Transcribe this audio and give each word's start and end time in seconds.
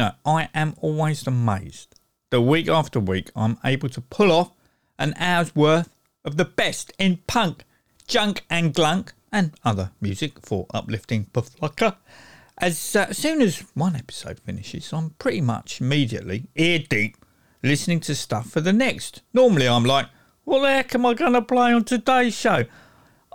I 0.00 0.48
am 0.54 0.74
always 0.80 1.26
amazed 1.26 1.94
that 2.30 2.40
week 2.40 2.66
after 2.66 2.98
week 2.98 3.30
I'm 3.36 3.58
able 3.62 3.90
to 3.90 4.00
pull 4.00 4.32
off 4.32 4.52
an 4.98 5.12
hour's 5.18 5.54
worth 5.54 5.94
of 6.24 6.38
the 6.38 6.46
best 6.46 6.92
in 6.98 7.18
punk, 7.26 7.64
junk 8.06 8.44
and 8.48 8.72
glunk 8.72 9.12
and 9.30 9.52
other 9.64 9.90
music 10.00 10.40
for 10.40 10.66
uplifting 10.72 11.26
puflucker. 11.26 11.96
As 12.56 12.96
uh, 12.96 13.12
soon 13.12 13.42
as 13.42 13.64
one 13.74 13.94
episode 13.94 14.40
finishes, 14.40 14.92
I'm 14.92 15.10
pretty 15.18 15.42
much 15.42 15.80
immediately 15.80 16.46
ear 16.56 16.78
deep 16.88 17.18
listening 17.62 18.00
to 18.00 18.14
stuff 18.14 18.48
for 18.48 18.62
the 18.62 18.72
next. 18.72 19.20
Normally 19.34 19.68
I'm 19.68 19.84
like, 19.84 20.06
what 20.44 20.62
the 20.62 20.68
heck 20.68 20.94
am 20.94 21.04
I 21.04 21.12
going 21.14 21.34
to 21.34 21.42
play 21.42 21.72
on 21.72 21.84
today's 21.84 22.34
show? 22.34 22.64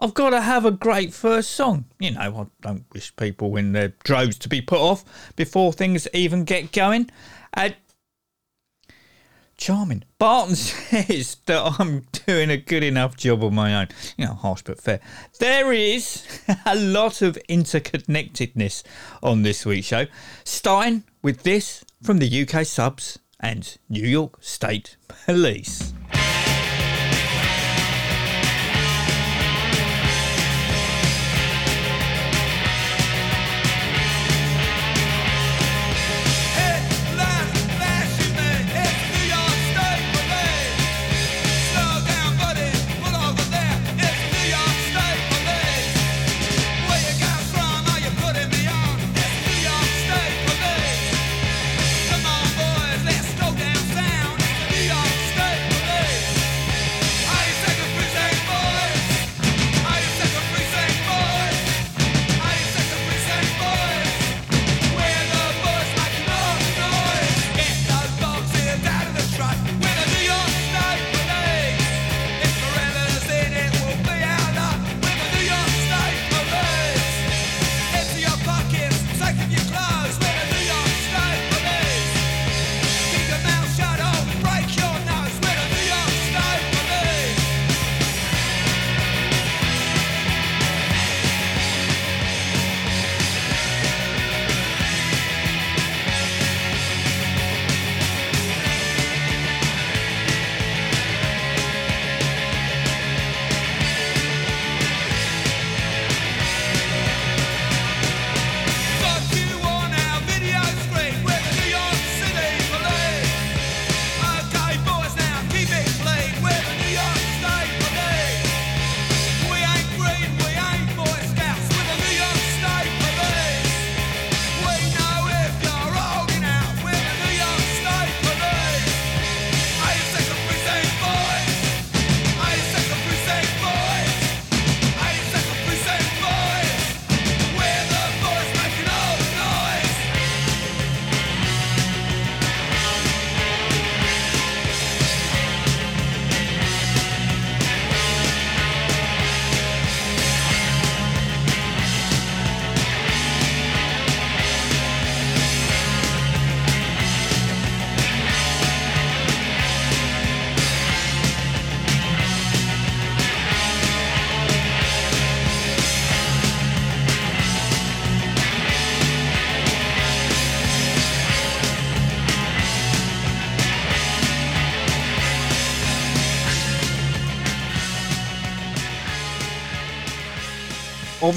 I've 0.02 0.14
got 0.14 0.30
to 0.32 0.42
have 0.42 0.66
a 0.66 0.72
great 0.72 1.14
first 1.14 1.52
song. 1.52 1.86
You 2.00 2.12
know, 2.12 2.20
I 2.20 2.46
don't 2.62 2.86
wish 2.94 3.16
people 3.16 3.56
in 3.56 3.72
their 3.72 3.90
droves 4.04 4.38
to 4.40 4.50
be 4.50 4.62
put 4.62 4.80
off 4.80 5.04
before 5.36 5.74
things 5.74 6.08
even 6.14 6.44
get 6.44 6.72
going. 6.72 7.10
Uh, 7.56 7.70
charming. 9.58 10.04
Barton 10.20 10.56
says 10.56 11.38
that 11.48 11.80
I'm 11.80 12.06
doing 12.26 12.50
a 12.50 12.58
good 12.58 12.84
enough 12.84 13.18
job 13.18 13.44
on 13.44 13.56
my 13.56 13.76
own. 13.76 13.88
You 14.18 14.26
know, 14.26 14.34
harsh 14.34 14.62
but 14.64 14.80
fair. 14.80 15.00
There 15.40 15.74
is 15.74 16.24
a 16.66 16.76
lot 16.76 17.22
of 17.22 17.38
interconnectedness 17.50 18.84
on 19.24 19.42
this 19.42 19.66
week's 19.66 19.88
show. 19.88 20.06
Starting 20.44 21.04
with 21.22 21.44
this 21.44 21.84
from 22.02 22.20
the 22.20 22.48
UK 22.48 22.66
subs 22.66 23.20
and 23.40 23.78
New 23.90 24.08
York 24.08 24.38
State 24.42 24.98
Police. 25.08 25.94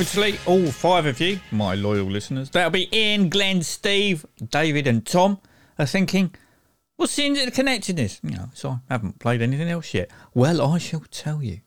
Obviously, 0.00 0.38
all 0.46 0.70
five 0.72 1.04
of 1.04 1.20
you, 1.20 1.38
my 1.52 1.74
loyal 1.74 2.06
listeners, 2.06 2.48
that'll 2.48 2.70
be 2.70 2.88
Ian, 2.90 3.28
Glenn, 3.28 3.62
Steve, 3.62 4.24
David, 4.48 4.86
and 4.86 5.06
Tom, 5.06 5.40
are 5.78 5.84
thinking, 5.84 6.34
what's 6.96 7.14
the 7.16 7.28
interconnectedness? 7.28 8.18
You 8.22 8.30
know, 8.30 8.48
so 8.54 8.70
I 8.70 8.78
haven't 8.88 9.18
played 9.18 9.42
anything 9.42 9.68
else 9.68 9.92
yet. 9.92 10.10
Well, 10.32 10.62
I 10.62 10.78
shall 10.78 11.04
tell 11.10 11.42
you. 11.42 11.60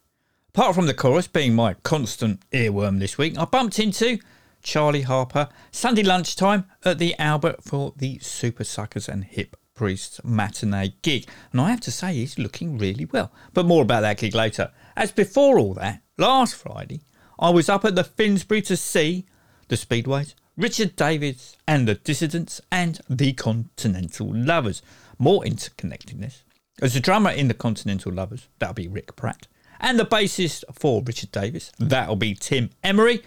Apart 0.50 0.74
from 0.74 0.88
the 0.88 0.96
chorus 0.96 1.28
being 1.28 1.54
my 1.54 1.76
constant 1.84 2.40
earworm 2.50 2.98
this 2.98 3.20
week, 3.20 3.38
I 3.38 3.46
bumped 3.46 3.78
into 3.78 4.18
Charlie 4.64 5.04
Harper 5.04 5.50
Sunday 5.70 6.02
lunchtime 6.02 6.66
at 6.84 6.98
the 6.98 7.14
Albert 7.20 7.64
for 7.64 7.94
the 7.98 8.18
Super 8.18 8.64
Suckers 8.64 9.08
and 9.08 9.26
Hip 9.26 9.56
Priests 9.76 10.20
matinee 10.24 10.96
gig. 11.04 11.28
And 11.52 11.62
I 11.62 11.70
have 11.70 11.82
to 11.82 11.92
say, 11.92 12.16
he's 12.16 12.40
looking 12.40 12.80
really 12.80 13.06
well. 13.06 13.32
But 13.54 13.68
more 13.68 13.84
about 13.84 14.02
that 14.02 14.18
gig 14.18 14.34
later. 14.34 14.72
As 14.98 15.12
before 15.12 15.60
all 15.60 15.76
that, 15.76 16.02
last 16.18 16.56
Friday, 16.56 17.02
I 17.40 17.50
was 17.50 17.70
up 17.70 17.86
at 17.86 17.96
the 17.96 18.04
Finsbury 18.04 18.62
to 18.64 18.78
see 18.78 19.26
the 19.68 19.76
Speedways, 19.76 20.36
Richard 20.56 20.96
Davies 20.96 21.58
and 21.68 21.88
the 21.88 21.96
Dissidents, 21.96 22.62
and 22.72 23.00
the 23.10 23.34
Continental 23.34 24.34
Lovers. 24.34 24.82
More 25.18 25.44
interconnectedness. 25.44 26.44
As 26.82 26.94
the 26.94 27.00
drummer 27.00 27.32
in 27.32 27.48
the 27.48 27.54
Continental 27.54 28.12
Lovers, 28.12 28.48
that'll 28.60 28.74
be 28.74 28.88
Rick 28.88 29.16
Pratt, 29.16 29.48
and 29.80 30.00
the 30.00 30.06
bassist 30.06 30.64
for 30.74 31.02
Richard 31.04 31.32
Davies, 31.32 31.72
that'll 31.80 32.16
be 32.16 32.36
Tim 32.36 32.70
Emery, 32.84 33.24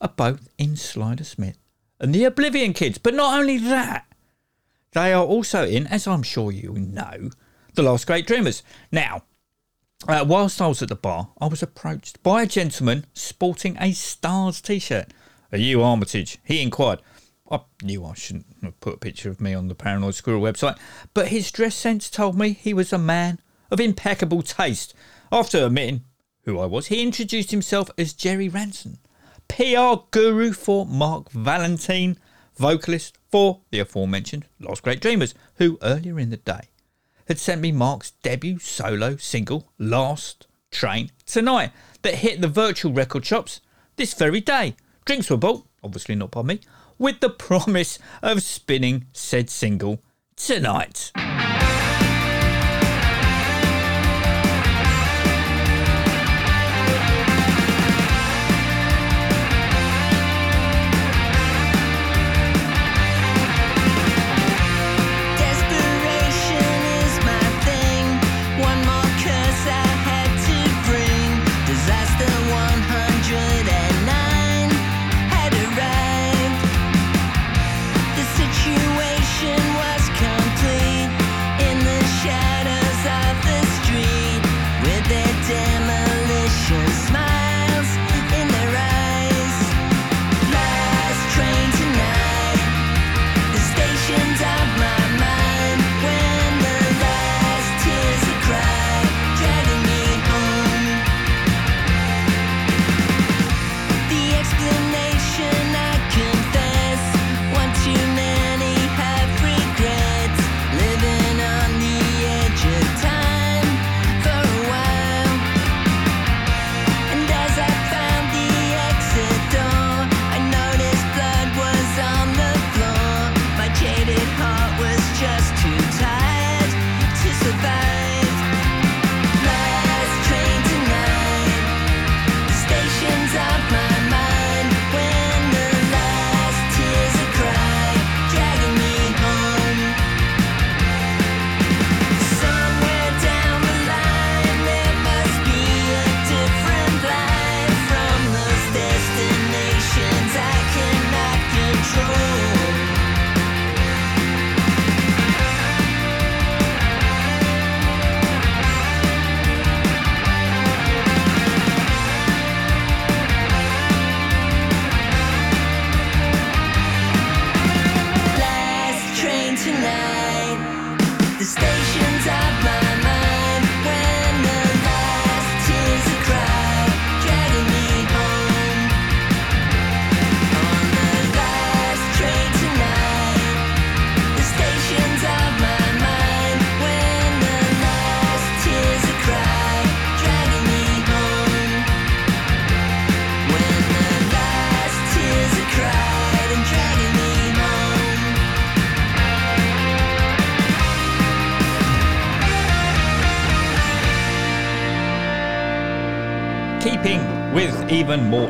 are 0.00 0.12
both 0.14 0.48
in 0.58 0.76
Slider 0.76 1.24
Smith 1.24 1.58
and 2.00 2.14
the 2.14 2.24
Oblivion 2.24 2.72
Kids. 2.72 2.98
But 2.98 3.14
not 3.14 3.38
only 3.38 3.58
that, 3.58 4.06
they 4.92 5.12
are 5.12 5.24
also 5.24 5.66
in, 5.66 5.86
as 5.86 6.06
I'm 6.06 6.22
sure 6.22 6.50
you 6.50 6.72
know, 6.72 7.30
The 7.74 7.82
Last 7.82 8.06
Great 8.06 8.26
Dreamers. 8.26 8.62
Now, 8.90 9.22
uh, 10.06 10.24
whilst 10.26 10.60
I 10.62 10.68
was 10.68 10.80
at 10.80 10.88
the 10.88 10.94
bar, 10.94 11.30
I 11.40 11.46
was 11.46 11.62
approached 11.62 12.22
by 12.22 12.42
a 12.42 12.46
gentleman 12.46 13.06
sporting 13.14 13.76
a 13.80 13.92
Stars 13.92 14.60
t 14.60 14.78
shirt. 14.78 15.12
Are 15.50 15.58
you 15.58 15.82
Armitage? 15.82 16.38
He 16.44 16.62
inquired. 16.62 17.00
I 17.50 17.60
knew 17.82 18.04
I 18.04 18.14
shouldn't 18.14 18.46
have 18.62 18.78
put 18.80 18.94
a 18.94 18.98
picture 18.98 19.30
of 19.30 19.40
me 19.40 19.54
on 19.54 19.68
the 19.68 19.74
Paranoid 19.74 20.14
Squirrel 20.14 20.42
website, 20.42 20.78
but 21.14 21.28
his 21.28 21.50
dress 21.50 21.74
sense 21.74 22.10
told 22.10 22.38
me 22.38 22.52
he 22.52 22.74
was 22.74 22.92
a 22.92 22.98
man 22.98 23.40
of 23.70 23.80
impeccable 23.80 24.42
taste. 24.42 24.94
After 25.32 25.64
admitting 25.64 26.04
who 26.42 26.60
I 26.60 26.66
was, 26.66 26.86
he 26.86 27.02
introduced 27.02 27.50
himself 27.50 27.90
as 27.98 28.12
Jerry 28.12 28.48
Ranson, 28.48 28.98
PR 29.48 30.04
guru 30.10 30.52
for 30.52 30.86
Marc 30.86 31.30
Valentine, 31.32 32.18
vocalist 32.56 33.18
for 33.30 33.62
the 33.70 33.80
aforementioned 33.80 34.44
Last 34.60 34.82
Great 34.82 35.00
Dreamers, 35.00 35.34
who 35.54 35.78
earlier 35.82 36.20
in 36.20 36.30
the 36.30 36.36
day 36.36 36.68
had 37.28 37.38
sent 37.38 37.60
me 37.60 37.70
Marc's 37.70 38.12
debut 38.22 38.58
solo 38.58 39.16
single, 39.16 39.70
Last 39.78 40.46
Train 40.70 41.10
Tonight, 41.26 41.72
that 42.02 42.16
hit 42.16 42.40
the 42.40 42.48
virtual 42.48 42.92
record 42.92 43.24
shops 43.24 43.60
this 43.96 44.14
very 44.14 44.40
day. 44.40 44.74
Drinks 45.04 45.30
were 45.30 45.36
bought, 45.36 45.66
obviously 45.82 46.14
not 46.14 46.30
by 46.30 46.42
me, 46.42 46.60
with 46.98 47.20
the 47.20 47.30
promise 47.30 47.98
of 48.22 48.42
spinning 48.42 49.06
said 49.12 49.50
single 49.50 50.02
tonight. 50.36 51.12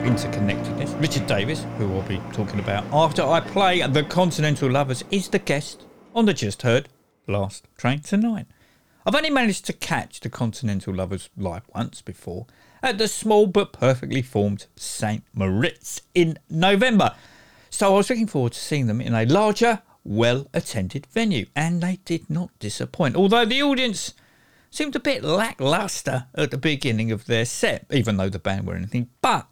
Interconnectedness, 0.09 0.99
Richard 1.03 1.27
Davies, 1.27 1.67
who 1.77 1.95
I'll 1.95 2.01
be 2.01 2.19
talking 2.33 2.61
about 2.61 2.83
after 2.95 3.23
I 3.23 3.41
play 3.41 3.87
The 3.87 4.03
Continental 4.05 4.71
Lovers, 4.71 5.05
is 5.11 5.29
the 5.29 5.39
guest 5.39 5.85
on 6.15 6.25
the 6.25 6.33
just 6.33 6.63
heard 6.63 6.89
Last 7.27 7.69
Train 7.77 8.01
Tonight. 8.01 8.47
I've 9.05 9.15
only 9.15 9.29
managed 9.29 9.67
to 9.67 9.75
catch 9.75 10.21
the 10.21 10.31
Continental 10.31 10.95
Lovers 10.95 11.29
live 11.37 11.69
once 11.75 12.01
before 12.01 12.47
at 12.83 12.97
the 12.97 13.07
small 13.07 13.47
but 13.47 13.75
perfectly 13.75 14.23
formed 14.23 14.65
St. 14.77 15.25
Moritz 15.35 16.01
in 16.15 16.39
November. 16.49 17.15
So 17.69 17.93
I 17.93 17.97
was 17.99 18.09
looking 18.09 18.29
forward 18.29 18.53
to 18.53 18.61
seeing 18.61 18.87
them 18.87 19.03
in 19.03 19.13
a 19.13 19.27
larger, 19.27 19.83
well 20.05 20.47
attended 20.55 21.05
venue, 21.05 21.45
and 21.55 21.83
they 21.83 21.97
did 22.07 22.31
not 22.31 22.49
disappoint. 22.59 23.15
Although 23.15 23.45
the 23.45 23.63
audience 23.63 24.15
seemed 24.71 24.97
a 24.97 25.01
bit 25.01 25.23
lackluster 25.23 26.29
at 26.35 26.51
the 26.51 26.57
beginning 26.57 27.13
of 27.13 27.27
their 27.27 27.45
set, 27.45 27.85
even 27.91 28.17
though 28.17 28.31
the 28.31 28.39
band 28.39 28.67
were 28.67 28.75
anything 28.75 29.11
but. 29.21 29.47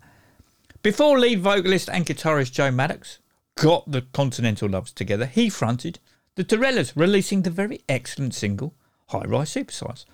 Before 0.87 1.19
lead 1.19 1.41
vocalist 1.41 1.91
and 1.91 2.07
guitarist 2.07 2.53
Joe 2.53 2.71
Maddox 2.71 3.19
got 3.57 3.91
the 3.91 4.03
Continental 4.03 4.69
Lovers 4.69 4.93
together, 4.93 5.27
he 5.27 5.51
fronted 5.51 5.99
the 6.37 6.45
Torellas, 6.45 6.97
releasing 6.97 7.43
the 7.43 7.51
very 7.51 7.81
excellent 7.89 8.35
single 8.35 8.73
High 9.09 9.25
Rise 9.27 9.53
Supersize, 9.53 10.05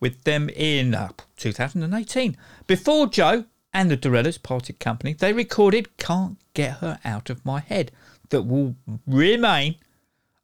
with 0.00 0.24
them 0.24 0.50
in 0.50 0.94
uh, 0.94 1.12
2018. 1.38 2.36
Before 2.66 3.06
Joe 3.06 3.46
and 3.72 3.90
the 3.90 3.96
Torellas 3.96 4.36
parted 4.36 4.78
company, 4.78 5.14
they 5.14 5.32
recorded 5.32 5.96
Can't 5.96 6.36
Get 6.52 6.72
Her 6.80 6.98
Out 7.06 7.30
of 7.30 7.42
My 7.46 7.60
Head, 7.60 7.90
that 8.28 8.42
will 8.42 8.76
remain 9.06 9.76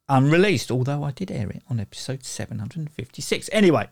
unreleased, 0.09 0.71
although 0.71 1.03
I 1.03 1.11
did 1.11 1.29
air 1.29 1.51
it 1.51 1.61
on 1.69 1.79
episode 1.79 2.25
756. 2.25 3.51
Anyway, 3.53 3.87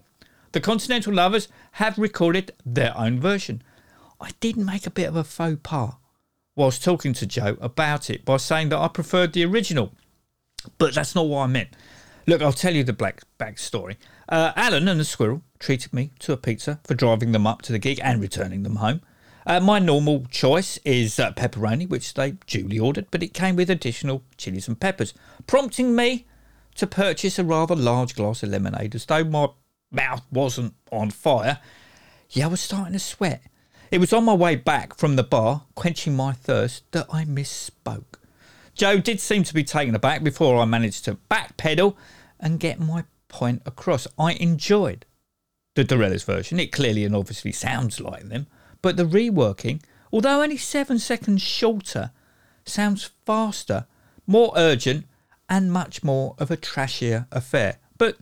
the 0.53 0.59
Continental 0.59 1.13
Lovers 1.13 1.49
have 1.73 1.99
recorded 1.99 2.51
their 2.65 2.97
own 2.97 3.19
version, 3.19 3.61
I 4.23 4.31
did 4.39 4.57
make 4.57 4.87
a 4.87 4.91
bit 4.91 5.07
of 5.07 5.15
a 5.15 5.23
faux 5.23 5.59
pas 5.63 5.95
whilst 6.55 6.83
talking 6.83 7.13
to 7.13 7.25
Joe 7.25 7.57
about 7.59 8.09
it 8.09 8.25
by 8.25 8.37
saying 8.37 8.69
that 8.69 8.79
I 8.79 8.87
preferred 8.87 9.33
the 9.33 9.45
original. 9.45 9.91
But 10.77 10.95
that's 10.95 11.15
not 11.15 11.27
what 11.27 11.43
I 11.43 11.47
meant. 11.47 11.69
Look, 12.25 12.41
I'll 12.41 12.53
tell 12.53 12.73
you 12.73 12.83
the 12.83 12.93
black 12.93 13.21
backstory. 13.37 13.97
Uh, 14.29 14.53
Alan 14.55 14.87
and 14.87 14.99
the 14.99 15.05
squirrel 15.05 15.41
treated 15.59 15.91
me 15.91 16.11
to 16.19 16.31
a 16.31 16.37
pizza 16.37 16.79
for 16.85 16.93
driving 16.93 17.33
them 17.33 17.45
up 17.45 17.61
to 17.63 17.73
the 17.73 17.79
gig 17.79 17.99
and 18.01 18.21
returning 18.21 18.63
them 18.63 18.77
home. 18.77 19.01
Uh, 19.45 19.59
my 19.59 19.77
normal 19.77 20.25
choice 20.29 20.77
is 20.85 21.19
uh, 21.19 21.31
pepperoni, 21.33 21.89
which 21.89 22.13
they 22.13 22.31
duly 22.47 22.79
ordered, 22.79 23.07
but 23.11 23.23
it 23.23 23.33
came 23.33 23.57
with 23.57 23.69
additional 23.69 24.23
chilies 24.37 24.69
and 24.69 24.79
peppers, 24.79 25.13
prompting 25.47 25.95
me 25.95 26.25
to 26.75 26.87
purchase 26.87 27.37
a 27.37 27.43
rather 27.43 27.75
large 27.75 28.15
glass 28.15 28.41
of 28.41 28.49
lemonade 28.49 28.95
as 28.95 29.05
though 29.05 29.25
my 29.25 29.47
mouth 29.91 30.21
wasn't 30.31 30.73
on 30.93 31.11
fire. 31.11 31.59
Yeah, 32.29 32.45
I 32.45 32.47
was 32.47 32.61
starting 32.61 32.93
to 32.93 32.99
sweat. 32.99 33.43
It 33.93 33.99
was 33.99 34.11
on 34.11 34.25
my 34.25 34.33
way 34.33 34.55
back 34.55 34.95
from 34.97 35.17
the 35.17 35.23
bar, 35.23 35.65
quenching 35.75 36.15
my 36.15 36.33
thirst, 36.33 36.91
that 36.93 37.05
I 37.13 37.25
misspoke. 37.25 38.15
Joe 38.73 38.97
did 38.97 39.19
seem 39.19 39.43
to 39.43 39.53
be 39.53 39.63
taken 39.63 39.93
aback 39.93 40.23
before 40.23 40.59
I 40.59 40.65
managed 40.65 41.05
to 41.05 41.19
backpedal 41.29 41.95
and 42.39 42.59
get 42.59 42.79
my 42.79 43.03
point 43.27 43.61
across. 43.67 44.07
I 44.17 44.31
enjoyed 44.33 45.05
the 45.75 45.85
Dorellis 45.85 46.25
version. 46.25 46.59
It 46.59 46.71
clearly 46.71 47.05
and 47.05 47.15
obviously 47.15 47.51
sounds 47.51 47.99
like 47.99 48.29
them, 48.29 48.47
but 48.81 48.97
the 48.97 49.03
reworking, 49.03 49.83
although 50.11 50.41
only 50.41 50.57
seven 50.57 50.97
seconds 50.97 51.43
shorter, 51.43 52.09
sounds 52.65 53.11
faster, 53.27 53.85
more 54.25 54.53
urgent, 54.55 55.05
and 55.47 55.71
much 55.71 56.03
more 56.03 56.33
of 56.39 56.49
a 56.49 56.57
trashier 56.57 57.27
affair. 57.31 57.77
But 57.99 58.17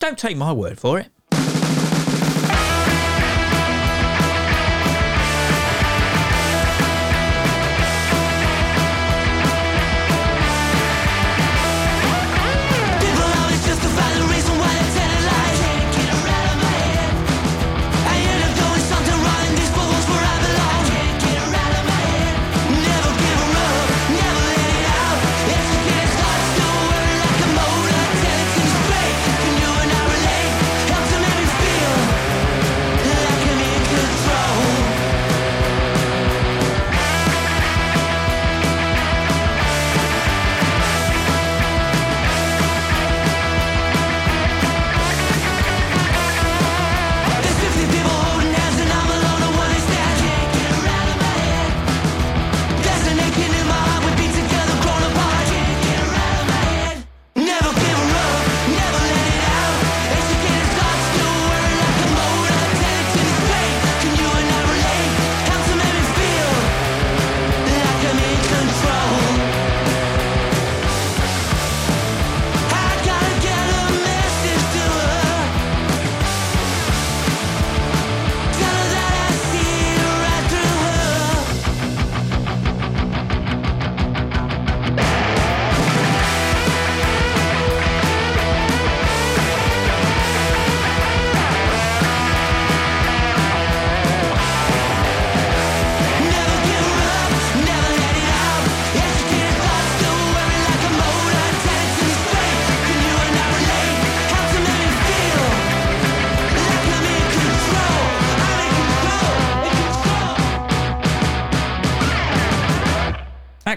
don't 0.00 0.18
take 0.18 0.36
my 0.36 0.52
word 0.52 0.80
for 0.80 0.98
it. 0.98 1.10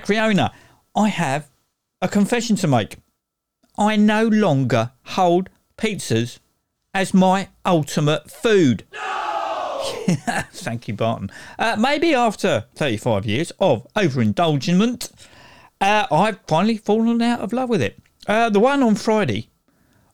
Acweorna, 0.10 0.52
I 0.96 1.10
have 1.10 1.50
a 2.02 2.08
confession 2.08 2.56
to 2.58 2.68
make. 2.68 2.98
I 3.78 3.96
no 3.96 4.28
longer 4.28 4.92
hold 5.04 5.50
pizzas 5.78 6.40
as 6.96 7.14
my 7.14 7.50
ultimate 7.64 8.32
food. 8.32 8.86
No! 8.92 9.82
Thank 10.52 10.88
you, 10.88 10.96
Barton. 10.96 11.30
Uh, 11.60 11.76
maybe 11.80 12.16
after 12.16 12.66
35 12.76 13.26
years 13.28 13.52
of 13.60 13.86
overindulgence, 13.96 15.12
uh, 15.80 16.08
I've 16.12 16.40
finally 16.48 16.78
fallen 16.78 17.22
out 17.22 17.42
of 17.42 17.54
love 17.54 17.70
with 17.70 17.82
it. 17.82 18.00
Uh, 18.28 18.50
the 18.50 18.60
one 18.60 18.82
on 18.82 18.96
Friday, 18.96 19.50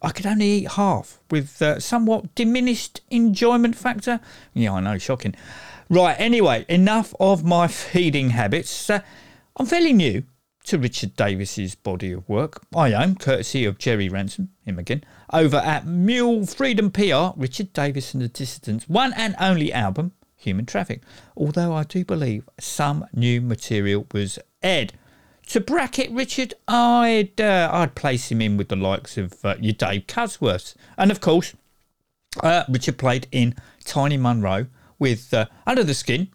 I 0.02 0.12
could 0.12 0.26
only 0.26 0.46
eat 0.46 0.72
half 0.74 1.20
with 1.32 1.62
uh, 1.62 1.80
somewhat 1.80 2.36
diminished 2.36 3.00
enjoyment 3.10 3.78
factor. 3.78 4.20
Yeah, 4.54 4.74
I 4.74 4.82
know, 4.82 4.98
shocking. 4.98 5.36
Right, 5.90 6.16
anyway, 6.20 6.66
enough 6.68 7.16
of 7.18 7.46
my 7.46 7.68
feeding 7.70 8.32
habits. 8.32 8.92
I'm 9.58 9.66
fairly 9.66 9.94
new 9.94 10.24
to 10.66 10.78
Richard 10.78 11.16
Davies's 11.16 11.76
body 11.76 12.12
of 12.12 12.28
work. 12.28 12.62
I 12.76 12.92
own, 12.92 13.16
courtesy 13.16 13.64
of 13.64 13.78
Jerry 13.78 14.10
Ransom, 14.10 14.50
him 14.66 14.78
again, 14.78 15.06
over 15.32 15.58
at 15.58 15.88
Mule 15.88 16.46
Freedom 16.46 16.92
PR, 16.92 17.28
Richard 17.38 17.72
Davies 17.72 18.14
and 18.14 18.22
the 18.22 18.28
Dissidents' 18.28 18.90
one 18.90 19.14
and 19.14 19.34
only 19.40 19.72
album, 19.72 20.12
Human 20.36 20.66
Traffic. 20.66 21.04
Although 21.38 21.72
I 21.72 21.84
do 21.84 22.04
believe 22.04 22.50
some 22.60 23.06
new 23.14 23.40
material 23.40 24.06
was 24.14 24.40
aired. 24.62 24.92
To 25.48 25.62
bracket 25.62 26.12
Richard, 26.12 26.56
I'd 26.68 27.40
uh, 27.40 27.70
I'd 27.72 27.96
place 27.96 28.30
him 28.32 28.42
in 28.42 28.58
with 28.58 28.68
the 28.68 28.76
likes 28.76 29.18
of 29.18 29.46
uh, 29.46 29.56
your 29.62 29.74
Dave 29.74 30.06
Kusworths, 30.08 30.76
and 30.98 31.12
of 31.12 31.22
course, 31.22 31.54
uh, 32.44 32.66
Richard 32.68 32.98
played 32.98 33.28
in 33.32 33.56
Tiny 33.86 34.18
Munro 34.18 34.68
with 35.00 35.34
uh, 35.34 35.46
Under 35.66 35.84
the 35.84 35.94
Skin 35.94 36.28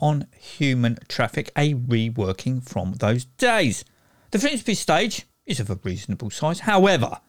on 0.00 0.26
Human 0.36 0.98
Traffic, 1.08 1.50
a 1.56 1.74
reworking 1.74 2.62
from 2.66 2.94
those 2.94 3.24
days. 3.24 3.84
The 4.30 4.38
Finsbury 4.38 4.74
stage 4.74 5.26
is 5.46 5.60
of 5.60 5.70
a 5.70 5.78
reasonable 5.82 6.30
size. 6.30 6.60
However, 6.60 7.20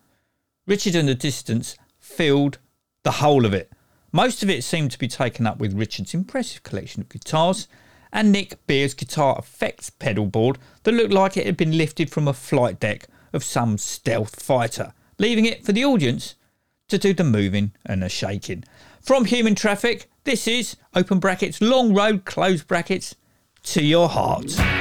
Richard 0.67 0.95
and 0.95 1.07
the 1.07 1.15
Dissidents 1.15 1.77
filled 1.97 2.59
the 3.03 3.11
whole 3.11 3.45
of 3.45 3.53
it. 3.53 3.71
Most 4.11 4.43
of 4.43 4.49
it 4.49 4.63
seemed 4.63 4.91
to 4.91 4.99
be 4.99 5.07
taken 5.07 5.47
up 5.47 5.59
with 5.59 5.73
Richard's 5.73 6.13
impressive 6.13 6.63
collection 6.63 7.01
of 7.01 7.09
guitars 7.09 7.67
and 8.11 8.31
Nick 8.31 8.65
Beer's 8.65 8.93
guitar 8.93 9.37
effects 9.37 9.89
pedal 9.89 10.25
board 10.25 10.57
that 10.83 10.91
looked 10.93 11.13
like 11.13 11.37
it 11.37 11.45
had 11.45 11.57
been 11.57 11.77
lifted 11.77 12.09
from 12.09 12.27
a 12.27 12.33
flight 12.33 12.79
deck 12.79 13.07
of 13.33 13.43
some 13.43 13.77
stealth 13.77 14.41
fighter, 14.41 14.93
leaving 15.19 15.45
it 15.45 15.63
for 15.63 15.71
the 15.71 15.85
audience 15.85 16.35
to 16.87 16.97
do 16.97 17.13
the 17.13 17.23
moving 17.23 17.71
and 17.85 18.01
the 18.01 18.09
shaking. 18.09 18.63
From 19.01 19.25
Human 19.25 19.55
Traffic, 19.55 20.09
this 20.29 20.47
is 20.47 20.75
open 20.93 21.17
brackets, 21.17 21.59
long 21.59 21.91
road, 21.91 22.23
close 22.23 22.61
brackets, 22.61 23.15
to 23.63 23.83
your 23.83 24.07
heart. 24.07 24.78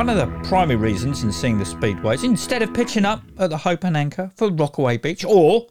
One 0.00 0.08
of 0.08 0.16
the 0.16 0.48
primary 0.48 0.76
reasons 0.76 1.24
in 1.24 1.30
seeing 1.30 1.58
the 1.58 1.64
Speedways, 1.64 2.24
instead 2.24 2.62
of 2.62 2.72
pitching 2.72 3.04
up 3.04 3.22
at 3.36 3.50
the 3.50 3.58
Hope 3.58 3.84
and 3.84 3.94
Anchor 3.94 4.30
for 4.34 4.50
Rockaway 4.50 4.96
Beach 4.96 5.26
or 5.26 5.66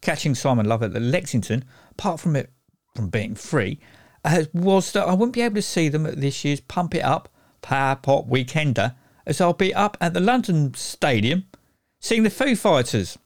catching 0.00 0.34
Simon 0.34 0.66
Love 0.66 0.82
at 0.82 0.92
the 0.92 0.98
Lexington, 0.98 1.64
apart 1.92 2.18
from 2.18 2.34
it 2.34 2.50
from 2.96 3.08
being 3.08 3.36
free, 3.36 3.78
uh, 4.24 4.46
was 4.52 4.90
that 4.90 5.06
I 5.06 5.12
wouldn't 5.12 5.34
be 5.34 5.42
able 5.42 5.54
to 5.54 5.62
see 5.62 5.88
them 5.88 6.06
at 6.06 6.20
this 6.20 6.44
year's 6.44 6.58
Pump 6.58 6.92
It 6.96 7.04
Up 7.04 7.28
Power 7.62 7.94
Pop 7.94 8.28
Weekender, 8.28 8.96
as 9.24 9.40
I'll 9.40 9.52
be 9.52 9.72
up 9.72 9.96
at 10.00 10.12
the 10.12 10.18
London 10.18 10.74
Stadium 10.74 11.46
seeing 12.00 12.24
the 12.24 12.30
Foo 12.30 12.56
Fighters. 12.56 13.16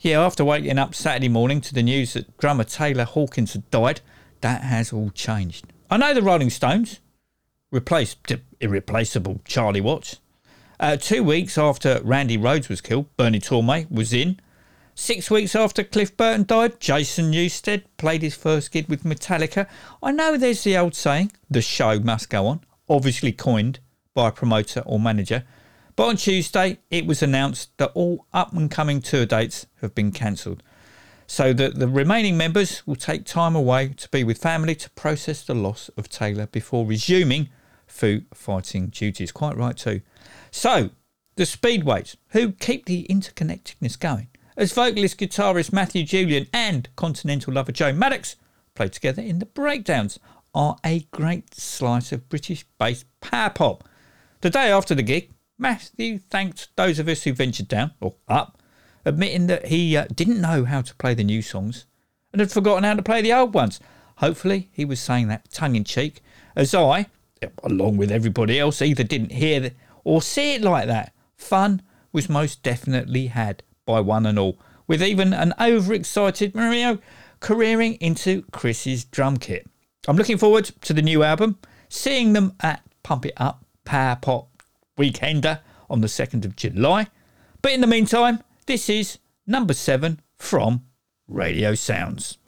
Yeah, 0.00 0.22
after 0.22 0.44
waking 0.44 0.76
up 0.76 0.92
Saturday 0.92 1.28
morning 1.28 1.60
to 1.60 1.72
the 1.72 1.84
news 1.84 2.14
that 2.14 2.36
drummer 2.38 2.64
Taylor 2.64 3.04
Hawkins 3.04 3.52
had 3.52 3.70
died, 3.70 4.00
that 4.40 4.62
has 4.62 4.92
all 4.92 5.10
changed. 5.10 5.66
I 5.88 5.98
know 5.98 6.14
the 6.14 6.22
Rolling 6.22 6.50
Stones 6.50 6.98
replaced 7.70 8.32
irreplaceable 8.60 9.40
Charlie 9.44 9.80
Watts. 9.80 10.20
Uh, 10.78 10.96
two 10.96 11.22
weeks 11.22 11.56
after 11.56 12.00
Randy 12.04 12.36
Rhoads 12.36 12.68
was 12.68 12.80
killed, 12.80 13.14
Bernie 13.16 13.40
Tormé 13.40 13.90
was 13.90 14.12
in. 14.12 14.38
Six 14.94 15.30
weeks 15.30 15.54
after 15.54 15.84
Cliff 15.84 16.16
Burton 16.16 16.44
died, 16.44 16.80
Jason 16.80 17.30
Newsted 17.30 17.84
played 17.98 18.22
his 18.22 18.34
first 18.34 18.72
gig 18.72 18.88
with 18.88 19.04
Metallica. 19.04 19.66
I 20.02 20.10
know 20.10 20.36
there's 20.36 20.64
the 20.64 20.76
old 20.76 20.94
saying, 20.94 21.32
the 21.50 21.60
show 21.60 22.00
must 22.00 22.30
go 22.30 22.46
on, 22.46 22.60
obviously 22.88 23.32
coined 23.32 23.78
by 24.14 24.28
a 24.28 24.32
promoter 24.32 24.82
or 24.86 24.98
manager. 24.98 25.44
But 25.96 26.08
on 26.08 26.16
Tuesday, 26.16 26.78
it 26.90 27.06
was 27.06 27.22
announced 27.22 27.76
that 27.78 27.92
all 27.94 28.26
up 28.32 28.52
and 28.52 28.70
coming 28.70 29.00
tour 29.00 29.26
dates 29.26 29.66
have 29.80 29.94
been 29.94 30.12
cancelled, 30.12 30.62
so 31.26 31.52
that 31.54 31.78
the 31.78 31.88
remaining 31.88 32.36
members 32.36 32.86
will 32.86 32.96
take 32.96 33.24
time 33.24 33.56
away 33.56 33.88
to 33.96 34.08
be 34.10 34.24
with 34.24 34.38
family 34.38 34.74
to 34.76 34.90
process 34.90 35.42
the 35.42 35.54
loss 35.54 35.90
of 35.96 36.08
Taylor 36.08 36.46
before 36.46 36.86
resuming 36.86 37.48
Foo 37.96 38.22
fighting 38.34 38.88
duties. 38.88 39.32
Quite 39.32 39.56
right, 39.56 39.76
too. 39.76 40.02
So, 40.50 40.90
the 41.36 41.44
Speedways, 41.44 42.16
who 42.28 42.52
keep 42.52 42.86
the 42.86 43.06
interconnectedness 43.08 43.98
going, 43.98 44.28
as 44.56 44.72
vocalist 44.72 45.18
guitarist 45.18 45.72
Matthew 45.72 46.04
Julian 46.04 46.46
and 46.52 46.88
continental 46.96 47.54
lover 47.54 47.72
Joe 47.72 47.92
Maddox 47.92 48.36
play 48.74 48.88
together 48.88 49.22
in 49.22 49.38
the 49.38 49.46
breakdowns, 49.46 50.18
are 50.54 50.76
a 50.84 51.06
great 51.10 51.54
slice 51.54 52.12
of 52.12 52.28
British 52.28 52.64
based 52.78 53.06
power 53.20 53.50
pop. 53.50 53.88
The 54.42 54.50
day 54.50 54.70
after 54.70 54.94
the 54.94 55.02
gig, 55.02 55.30
Matthew 55.58 56.18
thanked 56.18 56.68
those 56.76 56.98
of 56.98 57.08
us 57.08 57.22
who 57.22 57.32
ventured 57.32 57.68
down, 57.68 57.92
or 58.00 58.14
up, 58.28 58.62
admitting 59.04 59.46
that 59.46 59.66
he 59.66 59.96
uh, 59.96 60.06
didn't 60.14 60.40
know 60.40 60.64
how 60.64 60.82
to 60.82 60.94
play 60.96 61.14
the 61.14 61.24
new 61.24 61.40
songs 61.40 61.86
and 62.32 62.40
had 62.40 62.52
forgotten 62.52 62.84
how 62.84 62.94
to 62.94 63.02
play 63.02 63.22
the 63.22 63.32
old 63.32 63.54
ones. 63.54 63.80
Hopefully, 64.16 64.68
he 64.72 64.84
was 64.84 65.00
saying 65.00 65.28
that 65.28 65.50
tongue 65.50 65.76
in 65.76 65.84
cheek, 65.84 66.22
as 66.54 66.74
I, 66.74 67.06
along 67.62 67.96
with 67.96 68.10
everybody 68.10 68.58
else, 68.58 68.82
either 68.82 69.04
didn't 69.04 69.32
hear 69.32 69.72
or 70.04 70.22
see 70.22 70.54
it 70.54 70.62
like 70.62 70.86
that. 70.86 71.12
Fun 71.36 71.82
was 72.12 72.28
most 72.28 72.62
definitely 72.62 73.26
had 73.26 73.62
by 73.84 74.00
one 74.00 74.26
and 74.26 74.38
all, 74.38 74.58
with 74.86 75.02
even 75.02 75.32
an 75.32 75.52
overexcited 75.60 76.54
Mario 76.54 76.98
careering 77.40 77.94
into 78.00 78.42
Chris's 78.52 79.04
drum 79.04 79.36
kit. 79.36 79.68
I'm 80.08 80.16
looking 80.16 80.38
forward 80.38 80.64
to 80.82 80.92
the 80.92 81.02
new 81.02 81.22
album, 81.22 81.58
seeing 81.88 82.32
them 82.32 82.54
at 82.60 82.82
Pump 83.02 83.26
It 83.26 83.34
Up 83.36 83.64
Power 83.84 84.16
Pop 84.20 84.62
Weekender 84.98 85.60
on 85.90 86.00
the 86.00 86.06
2nd 86.06 86.44
of 86.44 86.56
July. 86.56 87.08
But 87.62 87.72
in 87.72 87.80
the 87.80 87.86
meantime, 87.86 88.40
this 88.66 88.88
is 88.88 89.18
number 89.46 89.74
seven 89.74 90.20
from 90.36 90.84
Radio 91.28 91.74
Sounds. 91.74 92.38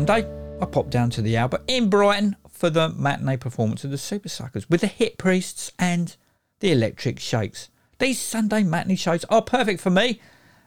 Sunday, 0.00 0.26
I 0.62 0.64
popped 0.64 0.88
down 0.88 1.10
to 1.10 1.20
the 1.20 1.36
Albert 1.36 1.62
in 1.66 1.90
Brighton 1.90 2.34
for 2.48 2.70
the 2.70 2.88
matinee 2.88 3.36
performance 3.36 3.84
of 3.84 3.90
the 3.90 3.98
Super 3.98 4.30
Suckers 4.30 4.70
with 4.70 4.80
the 4.80 4.86
Hip 4.86 5.18
Priests 5.18 5.72
and 5.78 6.16
the 6.60 6.72
Electric 6.72 7.20
Shakes. 7.20 7.68
These 7.98 8.18
Sunday 8.18 8.62
matinee 8.62 8.96
shows 8.96 9.26
are 9.26 9.42
perfect 9.42 9.78
for 9.78 9.90
me 9.90 10.18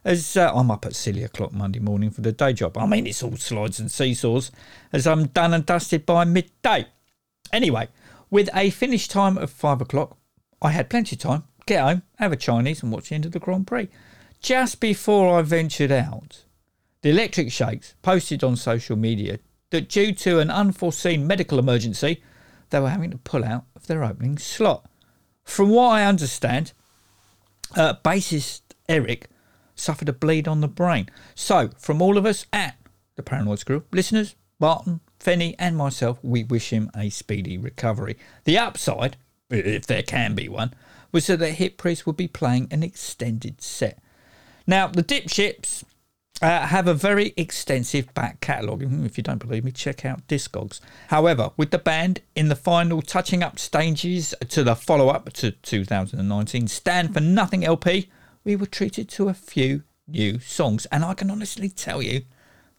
as 0.05 0.37
uh, 0.37 0.51
I'm 0.53 0.69
up 0.69 0.85
at 0.85 0.93
silly 0.93 1.23
o'clock 1.23 1.51
Monday 1.51 1.79
morning 1.79 2.11
for 2.11 2.21
the 2.21 2.31
day 2.31 2.53
job. 2.53 2.77
I 2.77 2.85
mean, 2.85 3.07
it's 3.07 3.23
all 3.23 3.35
slides 3.35 3.79
and 3.79 3.89
seesaws 3.89 4.51
as 4.91 5.07
I'm 5.07 5.25
done 5.25 5.55
and 5.55 5.65
dusted 5.65 6.05
by 6.05 6.25
midday. 6.25 6.85
Anyway, 7.51 7.87
with 8.29 8.51
a 8.53 8.69
finish 8.69 9.07
time 9.07 9.39
of 9.39 9.49
five 9.49 9.81
o'clock, 9.81 10.15
I 10.61 10.69
had 10.69 10.91
plenty 10.91 11.15
of 11.15 11.21
time. 11.21 11.45
Get 11.65 11.81
home, 11.81 12.03
have 12.19 12.33
a 12.33 12.37
Chinese, 12.37 12.83
and 12.83 12.91
watch 12.91 13.09
the 13.09 13.15
end 13.15 13.25
of 13.25 13.31
the 13.31 13.39
Grand 13.39 13.65
Prix. 13.65 13.89
Just 14.43 14.79
before 14.79 15.39
I 15.39 15.41
ventured 15.41 15.91
out, 15.91 16.43
the 17.03 17.09
Electric 17.09 17.51
Shakes 17.51 17.95
posted 18.01 18.43
on 18.43 18.55
social 18.55 18.95
media 18.95 19.39
that 19.69 19.89
due 19.89 20.13
to 20.13 20.39
an 20.39 20.49
unforeseen 20.49 21.27
medical 21.27 21.59
emergency, 21.59 22.23
they 22.69 22.79
were 22.79 22.89
having 22.89 23.11
to 23.11 23.17
pull 23.17 23.43
out 23.43 23.65
of 23.75 23.87
their 23.87 24.03
opening 24.03 24.37
slot. 24.37 24.89
From 25.43 25.69
what 25.69 25.89
I 25.89 26.05
understand, 26.05 26.71
uh, 27.75 27.95
bassist 28.05 28.61
Eric 28.87 29.27
suffered 29.75 30.07
a 30.07 30.13
bleed 30.13 30.47
on 30.47 30.61
the 30.61 30.67
brain. 30.67 31.09
So, 31.35 31.71
from 31.77 32.01
all 32.01 32.17
of 32.17 32.25
us 32.25 32.45
at 32.53 32.77
the 33.15 33.23
Paranoid 33.23 33.59
Squirrel, 33.59 33.83
listeners, 33.91 34.35
Barton, 34.57 35.01
Fenny, 35.19 35.55
and 35.59 35.75
myself, 35.75 36.19
we 36.23 36.45
wish 36.45 36.69
him 36.69 36.89
a 36.95 37.09
speedy 37.09 37.57
recovery. 37.57 38.17
The 38.45 38.57
upside, 38.57 39.17
if 39.49 39.85
there 39.85 40.03
can 40.03 40.35
be 40.35 40.47
one, 40.47 40.73
was 41.11 41.27
that 41.27 41.39
the 41.39 41.51
Hip 41.51 41.77
Priest 41.77 42.07
would 42.07 42.17
be 42.17 42.29
playing 42.29 42.69
an 42.71 42.81
extended 42.81 43.61
set. 43.61 44.01
Now, 44.65 44.87
the 44.87 45.03
Dipships 45.03 45.83
uh, 46.43 46.67
have 46.67 46.87
a 46.87 46.93
very 46.93 47.33
extensive 47.37 48.13
back 48.13 48.41
catalogue. 48.41 48.81
Mm, 48.83 49.05
If 49.05 49.17
you 49.17 49.23
don't 49.23 49.39
believe 49.39 49.63
me, 49.63 49.71
check 49.71 50.05
out 50.05 50.27
Discogs. 50.27 50.81
However, 51.07 51.51
with 51.55 51.71
the 51.71 51.77
band 51.79 52.19
in 52.35 52.49
the 52.49 52.55
final 52.55 53.01
touching 53.01 53.41
up 53.41 53.57
stages 53.57 54.35
to 54.49 54.63
the 54.63 54.75
follow 54.75 55.07
up 55.07 55.31
to 55.33 55.51
2019 55.51 56.67
Stand 56.67 57.13
for 57.13 57.21
Nothing 57.21 57.63
LP, 57.63 58.09
we 58.43 58.57
were 58.57 58.65
treated 58.65 59.07
to 59.09 59.29
a 59.29 59.33
few 59.33 59.83
new 60.05 60.37
songs, 60.39 60.85
and 60.87 61.05
I 61.05 61.13
can 61.13 61.31
honestly 61.31 61.69
tell 61.69 62.01
you, 62.01 62.23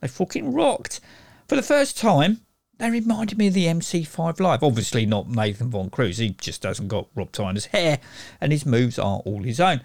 they 0.00 0.08
fucking 0.08 0.52
rocked. 0.52 1.00
For 1.48 1.56
the 1.56 1.62
first 1.62 1.96
time, 1.96 2.42
they 2.76 2.90
reminded 2.90 3.38
me 3.38 3.46
of 3.46 3.54
the 3.54 3.64
MC5 3.66 4.40
Live. 4.40 4.62
Obviously, 4.62 5.06
not 5.06 5.30
Nathan 5.30 5.70
Von 5.70 5.88
Cruz, 5.88 6.18
he 6.18 6.30
just 6.30 6.64
hasn't 6.64 6.88
got 6.88 7.08
Rob 7.14 7.32
Tyner's 7.32 7.66
hair, 7.66 7.98
and 8.42 8.52
his 8.52 8.66
moves 8.66 8.98
are 8.98 9.20
all 9.20 9.42
his 9.42 9.58
own. 9.58 9.80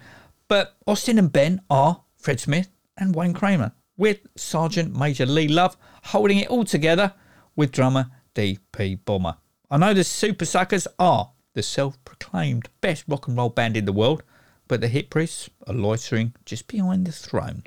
But 0.48 0.76
Austin 0.86 1.18
and 1.18 1.32
Ben 1.32 1.62
are 1.70 2.02
Fred 2.18 2.40
Smith 2.40 2.68
and 3.00 3.14
Wayne 3.14 3.32
Kramer, 3.32 3.72
with 3.96 4.20
Sergeant 4.36 4.96
Major 4.96 5.26
Lee 5.26 5.48
Love 5.48 5.76
holding 6.04 6.38
it 6.38 6.48
all 6.48 6.64
together 6.64 7.14
with 7.56 7.72
drummer 7.72 8.06
DP 8.34 9.00
Bomber. 9.04 9.36
I 9.70 9.78
know 9.78 9.94
the 9.94 10.04
Super 10.04 10.44
Suckers 10.44 10.86
are 10.98 11.32
the 11.54 11.62
self 11.62 12.02
proclaimed 12.04 12.68
best 12.80 13.04
rock 13.08 13.26
and 13.26 13.36
roll 13.36 13.48
band 13.48 13.76
in 13.76 13.84
the 13.84 13.92
world, 13.92 14.22
but 14.68 14.80
the 14.80 14.88
Hip 14.88 15.10
Priests 15.10 15.50
are 15.66 15.74
loitering 15.74 16.34
just 16.44 16.68
behind 16.68 17.06
the 17.06 17.12
throne. 17.12 17.62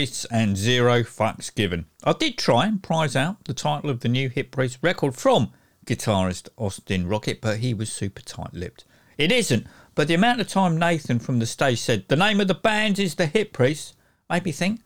And 0.00 0.56
Zero 0.56 1.02
Fucks 1.02 1.54
Given. 1.54 1.84
I 2.04 2.14
did 2.14 2.38
try 2.38 2.64
and 2.64 2.82
prize 2.82 3.14
out 3.14 3.44
the 3.44 3.52
title 3.52 3.90
of 3.90 4.00
the 4.00 4.08
new 4.08 4.30
Hip 4.30 4.50
Priest 4.50 4.78
record 4.80 5.14
from 5.14 5.52
guitarist 5.84 6.48
Austin 6.56 7.06
Rocket, 7.06 7.42
but 7.42 7.58
he 7.58 7.74
was 7.74 7.92
super 7.92 8.22
tight 8.22 8.54
lipped. 8.54 8.86
It 9.18 9.30
isn't, 9.30 9.66
but 9.94 10.08
the 10.08 10.14
amount 10.14 10.40
of 10.40 10.48
time 10.48 10.78
Nathan 10.78 11.18
from 11.18 11.38
the 11.38 11.44
stage 11.44 11.82
said 11.82 12.06
the 12.08 12.16
name 12.16 12.40
of 12.40 12.48
the 12.48 12.54
band 12.54 12.98
is 12.98 13.16
the 13.16 13.26
Hip 13.26 13.52
Priests 13.52 13.92
made 14.30 14.46
me 14.46 14.52
think 14.52 14.80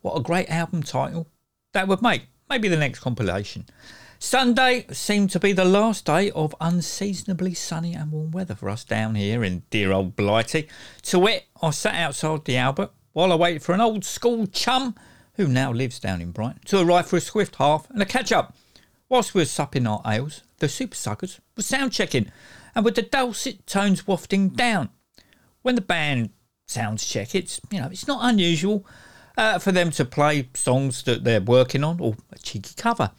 what 0.00 0.16
a 0.16 0.22
great 0.22 0.48
album 0.48 0.82
title 0.82 1.26
that 1.74 1.86
would 1.86 2.00
make. 2.00 2.22
Maybe 2.48 2.68
the 2.68 2.78
next 2.78 3.00
compilation. 3.00 3.66
Sunday 4.18 4.86
seemed 4.90 5.28
to 5.32 5.38
be 5.38 5.52
the 5.52 5.66
last 5.66 6.06
day 6.06 6.30
of 6.30 6.54
unseasonably 6.62 7.52
sunny 7.52 7.92
and 7.92 8.10
warm 8.10 8.30
weather 8.30 8.54
for 8.54 8.70
us 8.70 8.84
down 8.84 9.16
here 9.16 9.44
in 9.44 9.64
dear 9.68 9.92
old 9.92 10.16
Blighty. 10.16 10.66
To 11.02 11.18
wit, 11.18 11.44
I 11.60 11.72
sat 11.72 11.94
outside 11.94 12.46
the 12.46 12.56
Albert 12.56 12.92
while 13.16 13.32
I 13.32 13.36
waited 13.36 13.62
for 13.62 13.72
an 13.72 13.80
old 13.80 14.04
school 14.04 14.46
chum 14.46 14.94
who 15.36 15.48
now 15.48 15.72
lives 15.72 15.98
down 15.98 16.20
in 16.20 16.32
Brighton 16.32 16.60
to 16.66 16.80
arrive 16.80 17.06
for 17.06 17.16
a 17.16 17.20
swift 17.22 17.56
half 17.56 17.88
and 17.88 18.02
a 18.02 18.04
catch 18.04 18.30
up. 18.30 18.54
Whilst 19.08 19.32
we 19.32 19.40
were 19.40 19.46
supping 19.46 19.86
our 19.86 20.02
ales, 20.04 20.42
the 20.58 20.68
super 20.68 20.94
suckers 20.94 21.40
were 21.56 21.62
sound 21.62 21.92
checking 21.92 22.30
and 22.74 22.84
with 22.84 22.94
the 22.94 23.00
dulcet 23.00 23.66
tones 23.66 24.06
wafting 24.06 24.50
down. 24.50 24.90
When 25.62 25.76
the 25.76 25.80
band 25.80 26.28
sounds 26.66 27.06
check, 27.06 27.34
it's 27.34 27.58
you 27.70 27.80
know 27.80 27.88
it's 27.90 28.06
not 28.06 28.20
unusual 28.22 28.84
uh, 29.38 29.60
for 29.60 29.72
them 29.72 29.90
to 29.92 30.04
play 30.04 30.50
songs 30.52 31.02
that 31.04 31.24
they're 31.24 31.40
working 31.40 31.84
on 31.84 31.98
or 32.00 32.16
a 32.34 32.38
cheeky 32.38 32.74
cover. 32.76 33.12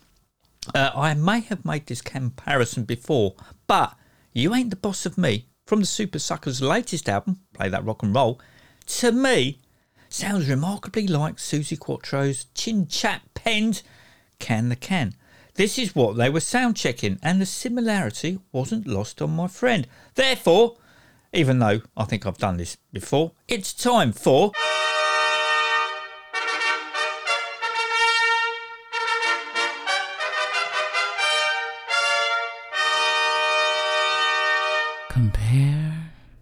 Uh, 0.75 0.91
I 0.93 1.15
may 1.15 1.39
have 1.39 1.65
made 1.65 1.87
this 1.87 2.03
comparison 2.03 2.83
before, 2.83 3.33
but 3.65 3.95
You 4.31 4.53
Ain't 4.53 4.69
the 4.69 4.75
Boss 4.75 5.07
of 5.07 5.17
Me 5.17 5.47
from 5.65 5.79
the 5.79 5.87
Super 5.87 6.19
Suckers' 6.19 6.61
latest 6.61 7.09
album, 7.09 7.39
Play 7.55 7.69
That 7.69 7.83
Rock 7.83 8.03
and 8.03 8.13
Roll, 8.13 8.39
to 8.85 9.11
me 9.11 9.57
sounds 10.17 10.49
remarkably 10.49 11.05
like 11.05 11.35
Suzi 11.35 11.77
Quatro's 11.77 12.47
Chin 12.55 12.87
Chat 12.87 13.21
penned 13.35 13.83
Can 14.39 14.69
the 14.69 14.75
Can. 14.75 15.13
This 15.53 15.77
is 15.77 15.93
what 15.93 16.17
they 16.17 16.27
were 16.27 16.39
sound 16.39 16.75
checking, 16.75 17.19
and 17.21 17.39
the 17.39 17.45
similarity 17.45 18.39
wasn't 18.51 18.87
lost 18.87 19.21
on 19.21 19.35
my 19.35 19.47
friend. 19.47 19.87
Therefore, 20.15 20.77
even 21.33 21.59
though 21.59 21.81
I 21.95 22.05
think 22.05 22.25
I've 22.25 22.39
done 22.39 22.57
this 22.57 22.77
before, 22.91 23.33
it's 23.47 23.75
time 23.75 24.11
for. 24.11 24.53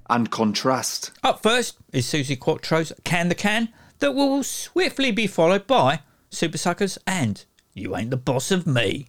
And 0.10 0.30
contrast. 0.30 1.12
Up 1.24 1.42
first 1.42 1.78
is 1.92 2.06
Suzi 2.06 2.38
Quatro's 2.38 2.94
Can 3.04 3.30
the 3.30 3.36
Can, 3.36 3.70
that 4.00 4.14
will 4.14 4.44
swiftly 4.44 5.12
be 5.12 5.28
followed 5.28 5.66
by 5.66 6.02
Super 6.30 6.58
Suckers 6.58 6.98
and 7.08 7.44
You 7.74 7.96
Ain't 7.96 8.12
the 8.12 8.18
Boss 8.18 8.52
of 8.52 8.68
Me. 8.68 9.08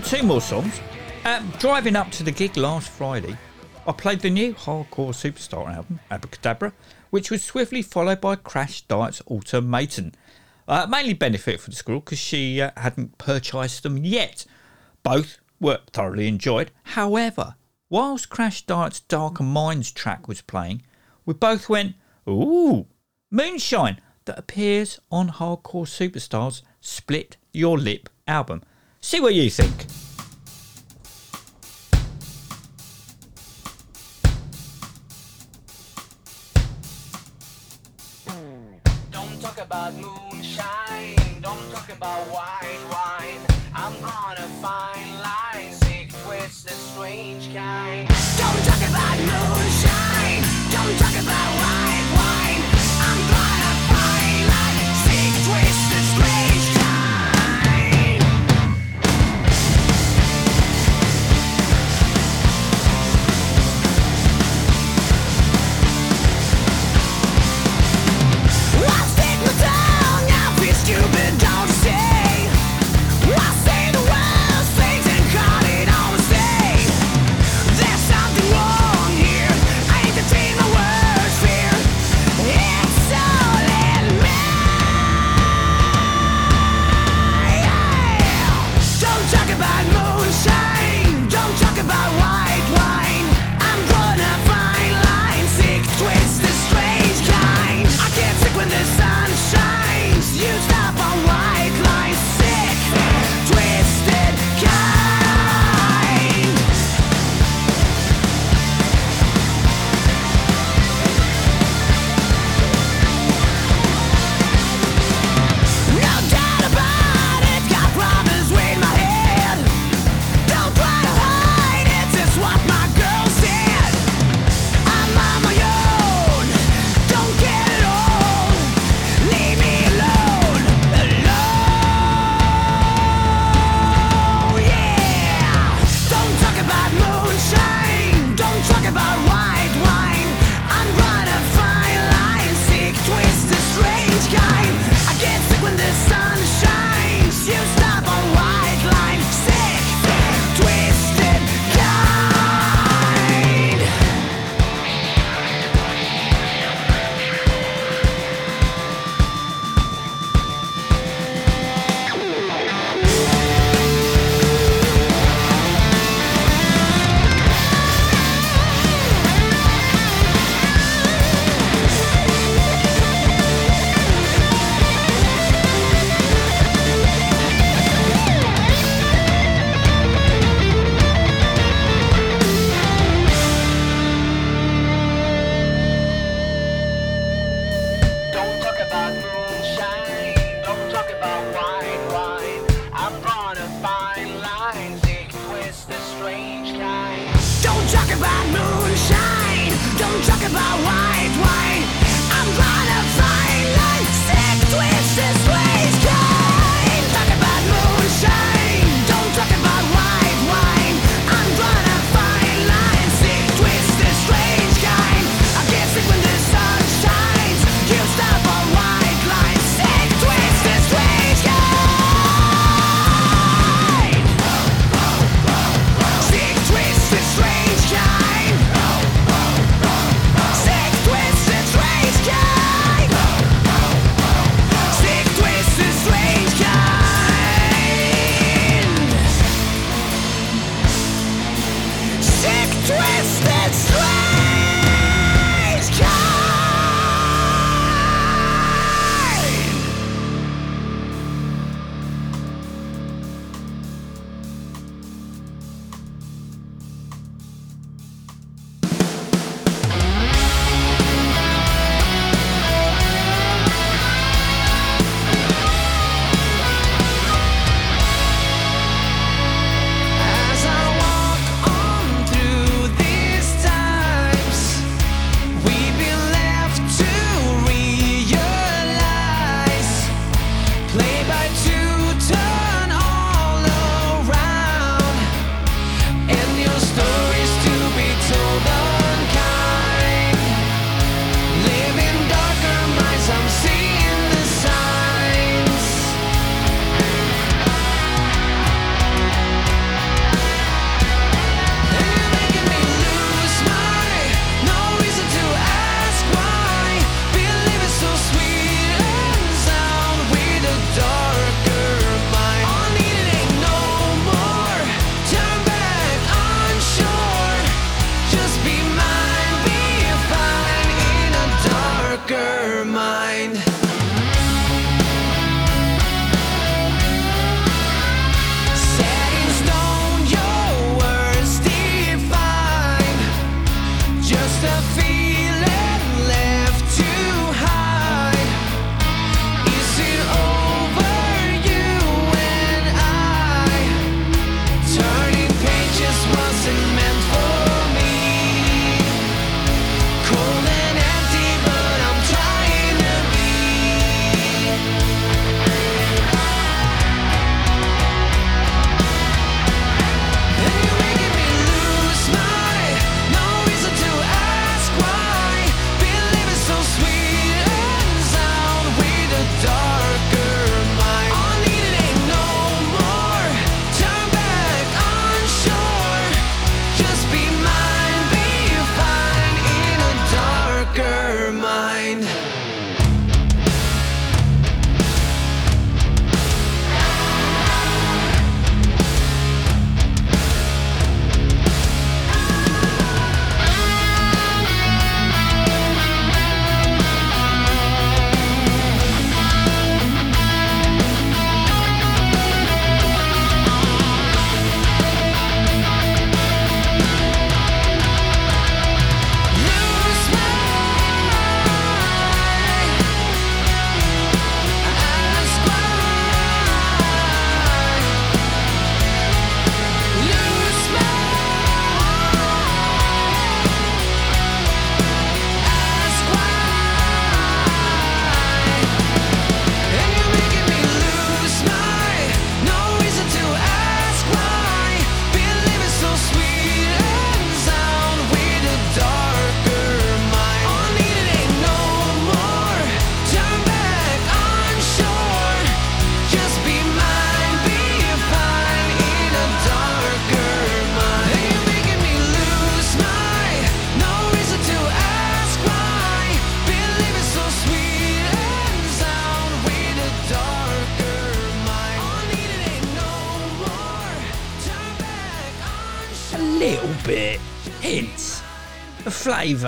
for 0.00 0.16
two 0.16 0.22
more 0.22 0.40
songs, 0.40 0.80
um, 1.24 1.52
driving 1.58 1.96
up 1.96 2.10
to 2.12 2.22
the 2.22 2.30
gig 2.30 2.56
last 2.56 2.88
Friday, 2.88 3.36
I 3.86 3.92
played 3.92 4.20
the 4.20 4.30
new 4.30 4.54
hardcore 4.54 5.10
superstar 5.10 5.74
album, 5.74 5.98
Abracadabra, 6.10 6.72
which 7.10 7.30
was 7.30 7.42
swiftly 7.42 7.82
followed 7.82 8.20
by 8.20 8.36
Crash 8.36 8.82
Diet's 8.82 9.22
Automaton. 9.26 10.14
Uh, 10.68 10.86
mainly 10.88 11.14
benefit 11.14 11.60
for 11.60 11.70
the 11.70 11.76
squirrel 11.76 12.00
because 12.00 12.18
she 12.18 12.60
uh, 12.60 12.70
hadn't 12.76 13.18
purchased 13.18 13.82
them 13.82 13.96
yet. 13.96 14.44
Both 15.02 15.38
were 15.58 15.80
thoroughly 15.92 16.28
enjoyed. 16.28 16.70
However, 16.82 17.56
whilst 17.88 18.28
Crash 18.28 18.62
Diet's 18.62 19.00
Darker 19.00 19.42
Minds 19.42 19.90
track 19.90 20.28
was 20.28 20.42
playing, 20.42 20.82
we 21.24 21.34
both 21.34 21.68
went, 21.68 21.96
Ooh, 22.28 22.86
Moonshine, 23.32 24.00
that 24.26 24.38
appears 24.38 25.00
on 25.10 25.30
Hardcore 25.30 25.86
Superstars' 25.86 26.62
Split 26.80 27.36
Your 27.52 27.78
Lip 27.78 28.08
album. 28.28 28.62
See 29.00 29.20
what 29.20 29.34
you 29.34 29.48
think. 29.48 29.87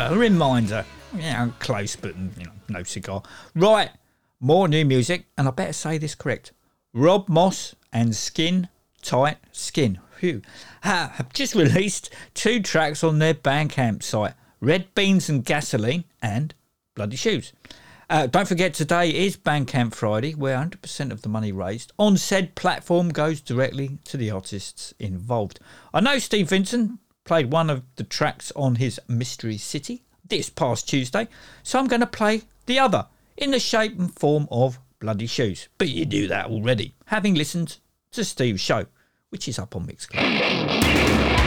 A 0.09 0.16
reminder. 0.16 0.84
Yeah, 1.16 1.51
close, 1.59 1.96
but 1.96 2.16
you 2.16 2.44
know, 2.44 2.53
no 2.68 2.82
cigar. 2.82 3.22
Right, 3.55 3.90
more 4.38 4.68
new 4.68 4.84
music, 4.84 5.26
and 5.36 5.48
I 5.48 5.51
better 5.51 5.72
say 5.72 5.98
this 5.98 6.14
correct. 6.14 6.53
Rob 6.92 7.28
Moss 7.28 7.74
and 7.92 8.14
Skin 8.14 8.68
Tight 9.03 9.38
Skin, 9.53 9.98
who 10.20 10.42
have 10.82 11.32
just 11.32 11.55
released 11.55 12.11
two 12.34 12.61
tracks 12.62 13.03
on 13.05 13.18
their 13.18 13.34
Bandcamp 13.34 14.03
site 14.03 14.34
Red 14.61 14.94
Beans 14.94 15.28
and 15.28 15.44
Gasoline 15.44 16.05
and 16.22 16.55
Bloody 16.94 17.16
Shoes. 17.16 17.53
Uh, 18.11 18.26
don't 18.26 18.48
forget, 18.48 18.74
today 18.74 19.09
is 19.09 19.36
Bandcamp 19.36 19.94
Friday, 19.94 20.34
where 20.34 20.59
100% 20.59 21.12
of 21.12 21.22
the 21.22 21.28
money 21.28 21.53
raised 21.53 21.92
on 21.96 22.16
said 22.16 22.57
platform 22.57 23.11
goes 23.11 23.40
directly 23.40 23.98
to 24.05 24.16
the 24.16 24.30
artists 24.32 24.92
involved. 24.98 25.61
I 25.94 26.01
know 26.01 26.18
Steve 26.18 26.48
Vincent 26.48 26.98
played 27.25 27.53
one 27.53 27.71
of 27.71 27.83
the 27.97 28.05
tracks 28.05 28.53
on 28.57 28.77
his 28.77 29.01
Mystery 29.09 29.57
City 29.57 30.05
this 30.29 30.51
past 30.51 30.89
Tuesday, 30.89 31.29
so 31.62 31.79
I'm 31.79 31.89
going 31.89 32.01
to 32.01 32.07
play 32.07 32.43
the 32.66 32.79
other 32.79 33.07
in 33.37 33.51
the 33.51 33.59
shape 33.59 33.99
and 33.99 34.14
form 34.16 34.47
of 34.51 34.79
Bloody 35.01 35.27
Shoes. 35.27 35.68
But 35.79 35.89
you 35.89 36.05
knew 36.05 36.29
that 36.29 36.47
already, 36.47 36.95
having 37.07 37.35
listened 37.35 37.79
to 38.12 38.25
Steve's 38.25 38.61
show, 38.61 38.87
which 39.31 39.49
is 39.49 39.59
up 39.59 39.75
on 39.75 39.87
Mixcloud. 39.87 41.39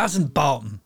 Doesn't, 0.00 0.32
Barton. 0.32 0.80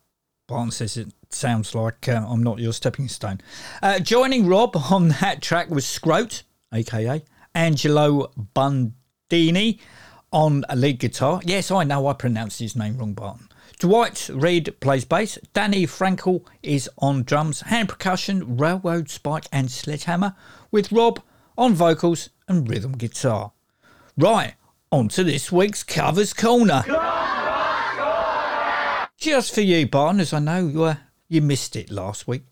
Barton 0.49 0.73
says 0.73 0.97
it 0.97 1.07
sounds 1.31 1.73
like 1.73 2.09
uh, 2.09 2.27
I'm 2.29 2.43
not 2.43 2.59
your 2.59 2.73
stepping 2.73 3.07
stone. 3.07 3.41
Uh, 3.81 4.01
joining 4.01 4.49
Rob 4.49 4.77
on 4.91 5.11
that 5.21 5.41
track 5.41 5.71
was 5.71 5.87
Scroat, 5.87 6.43
aka 6.73 7.23
Angelo 7.55 8.33
Bundini, 8.57 9.79
on 10.33 10.65
lead 10.75 10.99
guitar. 10.99 11.41
Yes, 11.45 11.71
I 11.71 11.85
know 11.85 12.09
I 12.09 12.15
pronounced 12.15 12.59
his 12.59 12.75
name 12.75 12.99
wrong, 12.99 13.15
Barton. 13.15 13.49
Dwight 13.79 14.29
Reed 14.35 14.75
plays 14.81 15.05
bass. 15.05 15.39
Danny 15.53 15.87
Frankel 15.87 16.45
is 16.65 16.91
on 16.99 17.23
drums, 17.23 17.61
hand 17.61 17.91
percussion, 17.91 18.57
railroad 18.57 19.11
spike, 19.11 19.45
and 19.53 19.71
sledgehammer, 19.71 20.35
with 20.73 20.91
Rob 20.91 21.23
on 21.57 21.75
vocals 21.75 22.31
and 22.49 22.69
rhythm 22.69 22.99
guitar. 22.99 23.53
Right, 24.19 24.55
on 24.91 25.07
to 25.11 25.23
this 25.23 25.53
week's 25.53 25.85
Covers 25.85 26.33
Corner. 26.33 26.83
Just 29.25 29.55
for 29.55 29.63
you, 29.63 29.87
Barton, 29.87 30.21
as 30.21 30.35
I 30.35 30.39
know 30.39 30.67
you, 30.67 30.83
uh, 30.83 30.97
you 31.31 31.41
missed 31.41 31.77
it 31.77 31.91
last 31.91 32.29
week. 32.29 32.43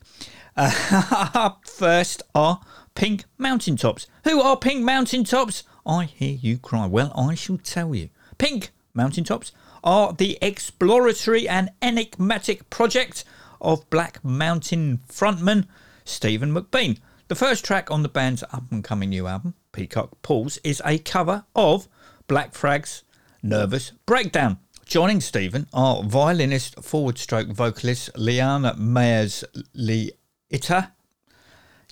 Uh, 0.57 1.29
up 1.35 1.67
first 1.67 2.23
are 2.33 2.61
Pink 2.95 3.25
Mountaintops. 3.37 4.07
Who 4.23 4.41
are 4.41 4.57
Pink 4.57 4.83
Mountaintops? 4.83 5.65
I 5.85 6.05
hear 6.05 6.31
you 6.31 6.57
cry. 6.57 6.87
Well, 6.87 7.13
I 7.15 7.35
shall 7.35 7.59
tell 7.59 7.93
you. 7.93 8.09
Pink 8.39 8.71
Mountaintops 8.95 9.51
are 9.83 10.13
the 10.13 10.39
exploratory 10.41 11.47
and 11.47 11.69
enigmatic 11.79 12.67
project 12.71 13.23
of 13.61 13.87
Black 13.91 14.25
Mountain 14.25 15.01
frontman 15.07 15.67
Stephen 16.05 16.55
McBean. 16.55 16.97
The 17.27 17.35
first 17.35 17.63
track 17.63 17.91
on 17.91 18.01
the 18.01 18.09
band's 18.09 18.41
up 18.51 18.71
and 18.71 18.83
coming 18.83 19.11
new 19.11 19.27
album, 19.27 19.53
Peacock 19.73 20.23
Pools, 20.23 20.57
is 20.63 20.81
a 20.83 20.97
cover 20.97 21.45
of 21.55 21.87
Black 22.25 22.55
Flag's 22.55 23.03
Nervous 23.43 23.91
Breakdown. 24.07 24.57
Joining 24.93 25.21
Stephen 25.21 25.65
are 25.73 26.03
violinist, 26.03 26.83
forward 26.83 27.17
stroke 27.17 27.47
vocalist 27.47 28.11
Liana 28.15 28.75
Mayers 28.75 29.43
Liita. 29.75 30.91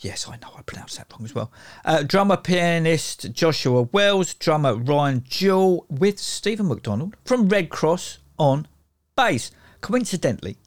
Yes, 0.01 0.27
I 0.29 0.35
know 0.35 0.53
I 0.55 0.61
pronounced 0.61 0.97
that 0.97 1.11
wrong 1.11 1.25
as 1.25 1.33
well. 1.33 1.51
Uh, 1.83 2.03
drummer 2.03 2.37
pianist 2.37 3.31
Joshua 3.31 3.89
Wells, 3.91 4.35
drummer 4.35 4.75
Ryan 4.75 5.23
Jewell, 5.27 5.87
with 5.89 6.19
Steven 6.19 6.67
McDonald 6.67 7.15
from 7.25 7.49
Redd 7.49 7.69
Kross 7.69 8.19
on 8.37 8.67
bass. 9.15 9.49
Coincidentally, 9.81 10.57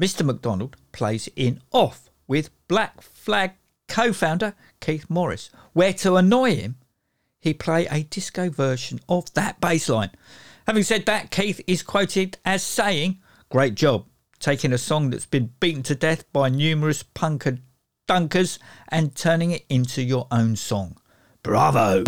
Mr. 0.00 0.24
McDonald 0.24 0.78
plays 0.92 1.28
in 1.36 1.60
Off 1.70 2.08
with 2.26 2.48
Black 2.66 3.02
Flag 3.02 3.50
co 3.88 4.14
founder 4.14 4.54
Keith 4.80 5.04
Morris, 5.10 5.50
where 5.74 5.92
to 5.92 6.16
annoy 6.16 6.54
him, 6.54 6.76
he 7.40 7.52
play 7.52 7.86
a 7.90 8.04
disco 8.04 8.48
version 8.48 9.00
of 9.06 9.30
that 9.34 9.60
bass 9.60 9.90
line. 9.90 10.12
Having 10.66 10.82
said 10.84 11.06
that, 11.06 11.30
Keith 11.30 11.60
is 11.66 11.82
quoted 11.82 12.38
as 12.44 12.62
saying, 12.62 13.18
Great 13.50 13.74
job. 13.74 14.06
taking 14.38 14.72
a 14.72 14.78
song 14.78 15.10
that's 15.10 15.26
been 15.26 15.50
beaten 15.60 15.82
to 15.82 15.94
death 15.94 16.30
by 16.32 16.48
numerous 16.48 17.02
punker 17.02 17.58
dunkers 18.08 18.58
and 18.88 19.14
turning 19.14 19.50
it 19.52 19.64
into 19.68 20.02
your 20.02 20.26
own 20.30 20.56
song. 20.56 20.96
Bravo! 21.42 22.04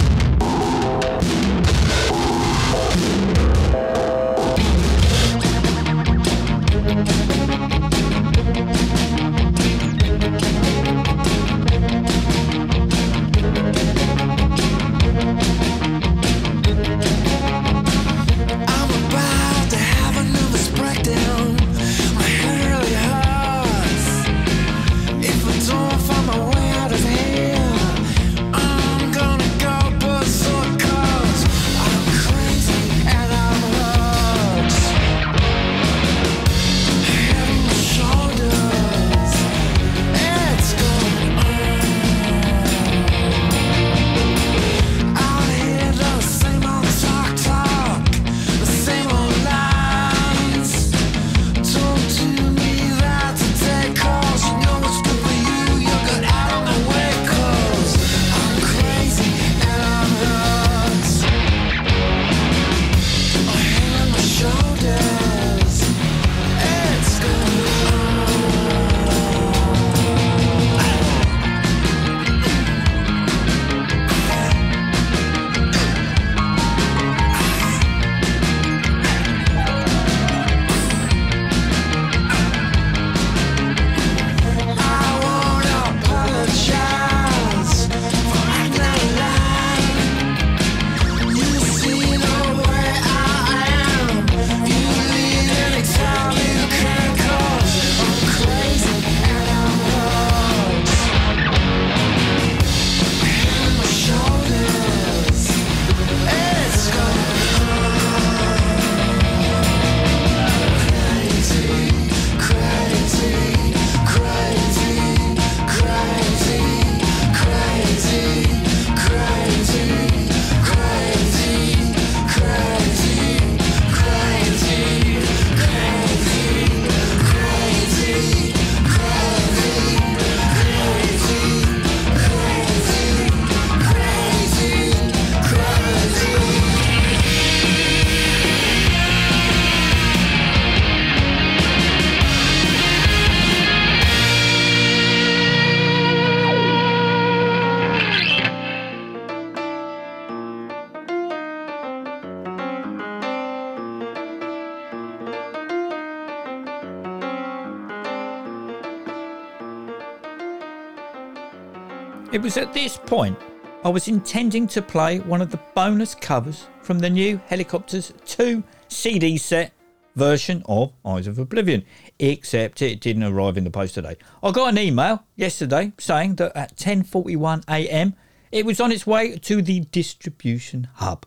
Was 162.56 162.64
at 162.64 162.72
this 162.72 162.96
point 162.96 163.38
I 163.84 163.90
was 163.90 164.08
intending 164.08 164.66
to 164.68 164.80
play 164.80 165.18
one 165.18 165.42
of 165.42 165.50
the 165.50 165.60
bonus 165.74 166.14
covers 166.14 166.68
from 166.80 166.98
the 166.98 167.10
new 167.10 167.38
Hellacopters 167.50 168.14
2 168.24 168.64
CD 168.88 169.36
set 169.36 169.74
version 170.14 170.62
of 170.66 170.94
Eyes 171.04 171.26
of 171.26 171.38
Oblivion, 171.38 171.84
except 172.18 172.80
it 172.80 173.00
didn't 173.00 173.24
arrive 173.24 173.58
in 173.58 173.64
the 173.64 173.70
post 173.70 173.92
today. 173.92 174.16
I 174.42 174.52
got 174.52 174.70
an 174.70 174.78
email 174.78 175.22
yesterday 175.34 175.92
saying 175.98 176.36
that 176.36 176.56
at 176.56 176.76
10:41 176.76 177.62
a.m. 177.68 178.14
it 178.50 178.64
was 178.64 178.80
on 178.80 178.90
its 178.90 179.06
way 179.06 179.36
to 179.36 179.60
the 179.60 179.80
distribution 179.80 180.88
hub. 180.94 181.26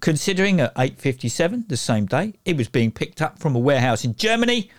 Considering 0.00 0.60
at 0.60 0.74
8:57 0.74 1.68
the 1.68 1.78
same 1.78 2.04
day 2.04 2.34
it 2.44 2.58
was 2.58 2.68
being 2.68 2.90
picked 2.90 3.22
up 3.22 3.38
from 3.38 3.56
a 3.56 3.60
warehouse 3.60 4.04
in 4.04 4.14
Germany, 4.14 4.70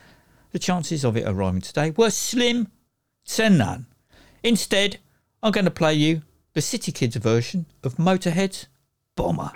the 0.51 0.59
chances 0.59 1.03
of 1.03 1.17
it 1.17 1.27
arriving 1.27 1.61
today 1.61 1.89
were 1.97 2.11
slim 2.11 2.67
to 3.25 3.49
none. 3.49 3.87
Instead, 4.43 4.99
I'm 5.43 5.51
going 5.51 5.65
to 5.65 5.71
play 5.71 5.93
you 5.93 6.23
the 6.53 6.61
City 6.61 6.91
Kids 6.91 7.15
version 7.15 7.67
of 7.83 7.97
Motorhead's 7.97 8.67
Bomber. 9.15 9.51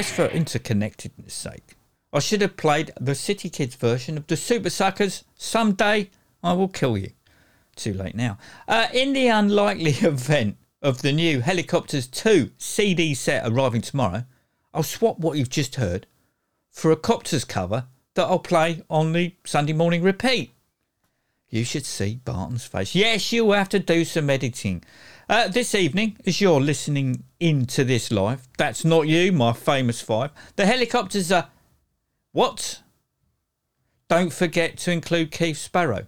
Guess 0.00 0.12
for 0.12 0.28
interconnectedness 0.28 1.32
sake, 1.32 1.76
I 2.10 2.20
should 2.20 2.40
have 2.40 2.56
played 2.56 2.90
the 2.98 3.14
City 3.14 3.50
Kids 3.50 3.74
version 3.74 4.16
of 4.16 4.26
the 4.28 4.34
Supersuckers. 4.34 5.24
Someday 5.34 6.08
I 6.42 6.54
will 6.54 6.68
kill 6.68 6.96
you. 6.96 7.10
Too 7.76 7.92
late 7.92 8.14
now. 8.14 8.38
Uh, 8.66 8.86
in 8.94 9.12
the 9.12 9.26
unlikely 9.26 9.90
event 10.00 10.56
of 10.80 11.02
the 11.02 11.12
new 11.12 11.40
Hellacopters 11.40 12.10
2 12.10 12.52
CD 12.56 13.12
set 13.12 13.46
arriving 13.46 13.82
tomorrow, 13.82 14.24
I'll 14.72 14.82
swap 14.84 15.18
what 15.18 15.36
you've 15.36 15.50
just 15.50 15.74
heard 15.74 16.06
for 16.70 16.90
a 16.90 16.96
Copters 16.96 17.46
cover 17.46 17.84
that 18.14 18.24
I'll 18.24 18.38
play 18.38 18.80
on 18.88 19.12
the 19.12 19.34
Sunday 19.44 19.74
morning 19.74 20.02
repeat. 20.02 20.54
You 21.50 21.64
should 21.64 21.84
see 21.84 22.20
Barton's 22.24 22.64
face. 22.64 22.94
Yes, 22.94 23.32
you'll 23.32 23.52
have 23.52 23.68
to 23.70 23.80
do 23.80 24.04
some 24.04 24.30
editing. 24.30 24.84
Uh, 25.28 25.48
this 25.48 25.74
evening, 25.74 26.16
as 26.24 26.40
you're 26.40 26.60
listening 26.60 27.24
into 27.40 27.84
this 27.84 28.12
live, 28.12 28.48
that's 28.56 28.84
not 28.84 29.08
you, 29.08 29.32
my 29.32 29.52
famous 29.52 30.00
five. 30.00 30.30
The 30.54 30.62
Hellacopters 30.62 31.36
are. 31.36 31.48
What? 32.32 32.82
Don't 34.08 34.32
forget 34.32 34.76
to 34.78 34.92
include 34.92 35.32
Keith 35.32 35.58
Sparrow. 35.58 36.06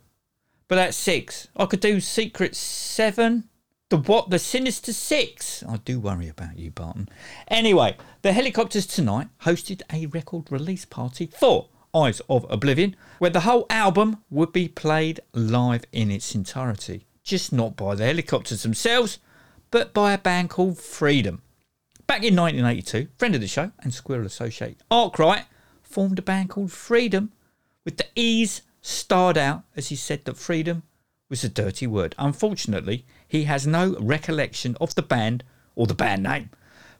But 0.68 0.76
that's 0.76 0.96
six. 0.96 1.48
I 1.56 1.66
could 1.66 1.80
do 1.80 2.00
Secret 2.00 2.54
Seven. 2.54 3.48
The 3.90 3.98
what? 3.98 4.30
The 4.30 4.38
Sinister 4.38 4.92
Six. 4.92 5.64
I 5.68 5.78
do 5.78 5.98
worry 5.98 6.28
about 6.28 6.56
you, 6.56 6.70
Barton. 6.70 7.08
Anyway, 7.48 7.96
the 8.22 8.30
Hellacopters 8.30 8.92
tonight 8.92 9.28
hosted 9.42 9.82
a 9.92 10.06
record 10.06 10.50
release 10.50 10.84
party 10.84 11.26
for 11.26 11.68
Eyes 11.94 12.20
of 12.28 12.46
Oblivion, 12.48 12.96
where 13.18 13.30
the 13.30 13.40
whole 13.40 13.66
album 13.68 14.18
would 14.30 14.52
be 14.52 14.68
played 14.68 15.20
live 15.32 15.84
in 15.92 16.10
its 16.10 16.34
entirety. 16.34 17.06
Just 17.22 17.52
not 17.52 17.76
by 17.76 17.94
the 17.94 18.04
Hellacopters 18.04 18.62
themselves, 18.62 19.18
but 19.70 19.92
by 19.92 20.12
a 20.12 20.18
band 20.18 20.50
called 20.50 20.78
Freedom. 20.78 21.42
Back 22.06 22.24
in 22.24 22.36
1982, 22.36 23.08
friend 23.16 23.34
of 23.34 23.40
the 23.40 23.46
show 23.46 23.72
and 23.80 23.94
Squirrel 23.94 24.26
associate 24.26 24.82
Arkwright 24.90 25.44
formed 25.82 26.18
a 26.18 26.22
band 26.22 26.50
called 26.50 26.72
Freedom, 26.72 27.32
with 27.84 27.96
the 27.96 28.06
E's 28.14 28.62
starred 28.80 29.38
out 29.38 29.62
as 29.76 29.88
he 29.88 29.96
said 29.96 30.24
that 30.24 30.36
freedom 30.36 30.82
was 31.28 31.44
a 31.44 31.48
dirty 31.48 31.86
word. 31.86 32.14
Unfortunately, 32.18 33.06
he 33.26 33.44
has 33.44 33.66
no 33.66 33.96
recollection 34.00 34.76
of 34.80 34.94
the 34.94 35.02
band 35.02 35.44
or 35.74 35.86
the 35.86 35.94
band 35.94 36.22
name. 36.22 36.50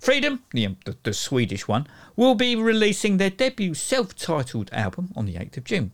Freedom, 0.03 0.43
the, 0.51 0.67
the, 0.85 0.97
the 1.05 1.15
Swedish 1.15 1.69
one, 1.69 1.87
will 2.17 2.35
be 2.35 2.57
releasing 2.57 3.19
their 3.19 3.31
debut 3.31 3.73
self 3.73 4.17
titled 4.17 4.69
album 4.73 5.13
on 5.15 5.27
the 5.27 5.35
8th 5.35 5.59
of 5.59 5.65
June. 5.65 5.93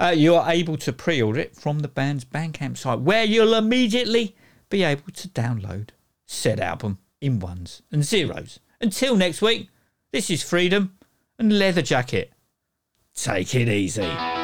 Uh, 0.00 0.14
you 0.16 0.34
are 0.34 0.50
able 0.50 0.78
to 0.78 0.94
pre 0.94 1.20
order 1.20 1.40
it 1.40 1.54
from 1.54 1.80
the 1.80 1.88
band's 1.88 2.24
Bandcamp 2.24 2.78
site, 2.78 3.00
where 3.00 3.24
you'll 3.24 3.52
immediately 3.52 4.34
be 4.70 4.82
able 4.82 5.12
to 5.12 5.28
download 5.28 5.90
said 6.26 6.58
album 6.58 7.00
in 7.20 7.38
ones 7.38 7.82
and 7.92 8.02
zeros. 8.02 8.60
Until 8.80 9.14
next 9.14 9.42
week, 9.42 9.68
this 10.10 10.30
is 10.30 10.42
Freedom 10.42 10.96
and 11.38 11.58
Leather 11.58 11.82
Jacket. 11.82 12.32
Take 13.14 13.54
it 13.54 13.68
easy. 13.68 14.39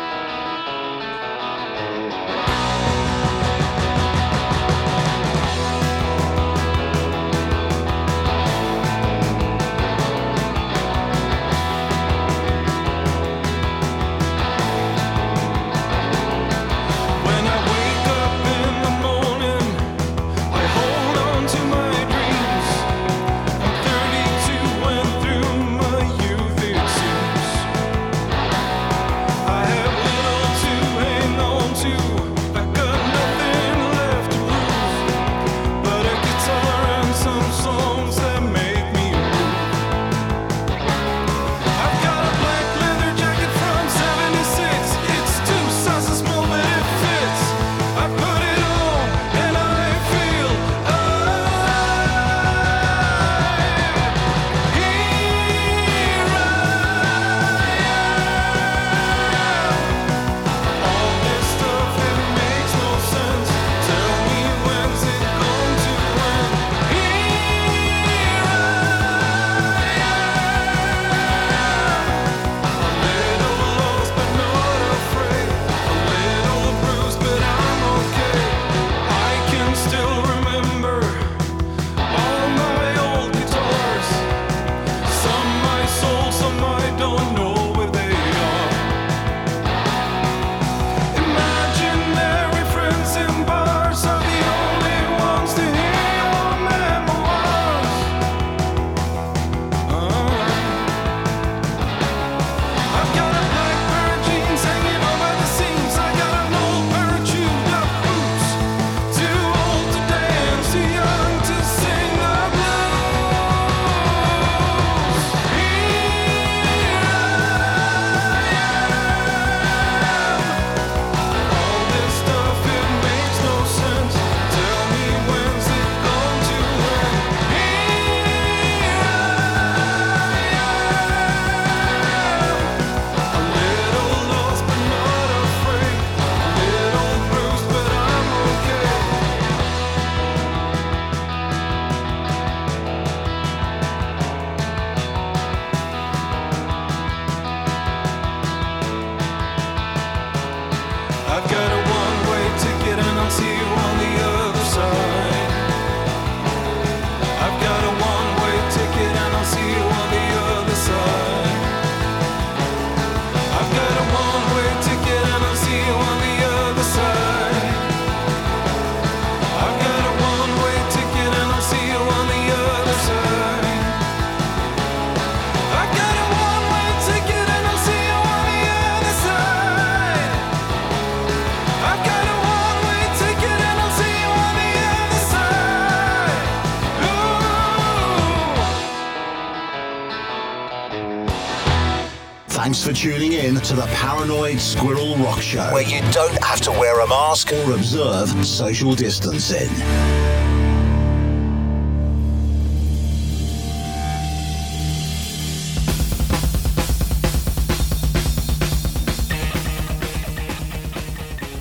Thanks 192.67 192.83
for 192.85 192.93
tuning 192.93 193.33
in 193.33 193.55
to 193.55 193.75
the 193.77 193.87
Paranoid 193.93 194.59
Squirrel 194.59 195.14
Rock 195.19 195.41
Show, 195.41 195.73
where 195.73 195.85
you 195.85 196.01
don't 196.11 196.37
have 196.43 196.61
to 196.62 196.73
wear 196.73 196.99
a 196.99 197.07
mask 197.07 197.53
or 197.53 197.75
observe 197.75 198.29
social 198.45 198.93
distancing. 198.93 199.69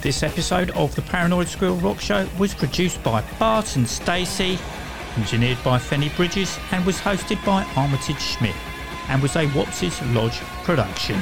This 0.01 0.23
episode 0.23 0.71
of 0.71 0.95
the 0.95 1.03
Paranoid 1.03 1.47
Squirrel 1.47 1.75
Rock 1.75 2.01
Show 2.01 2.27
was 2.39 2.55
produced 2.55 3.03
by 3.03 3.21
Bart 3.37 3.75
and 3.75 3.87
Stacey, 3.87 4.57
engineered 5.17 5.63
by 5.63 5.77
Fenny 5.77 6.09
Bridges, 6.15 6.57
and 6.71 6.83
was 6.83 6.97
hosted 6.97 7.45
by 7.45 7.63
Armitage 7.75 8.19
Schmidt 8.19 8.55
and 9.09 9.21
was 9.21 9.35
a 9.35 9.47
Wopsis 9.47 10.01
Lodge 10.13 10.39
production. 10.63 11.19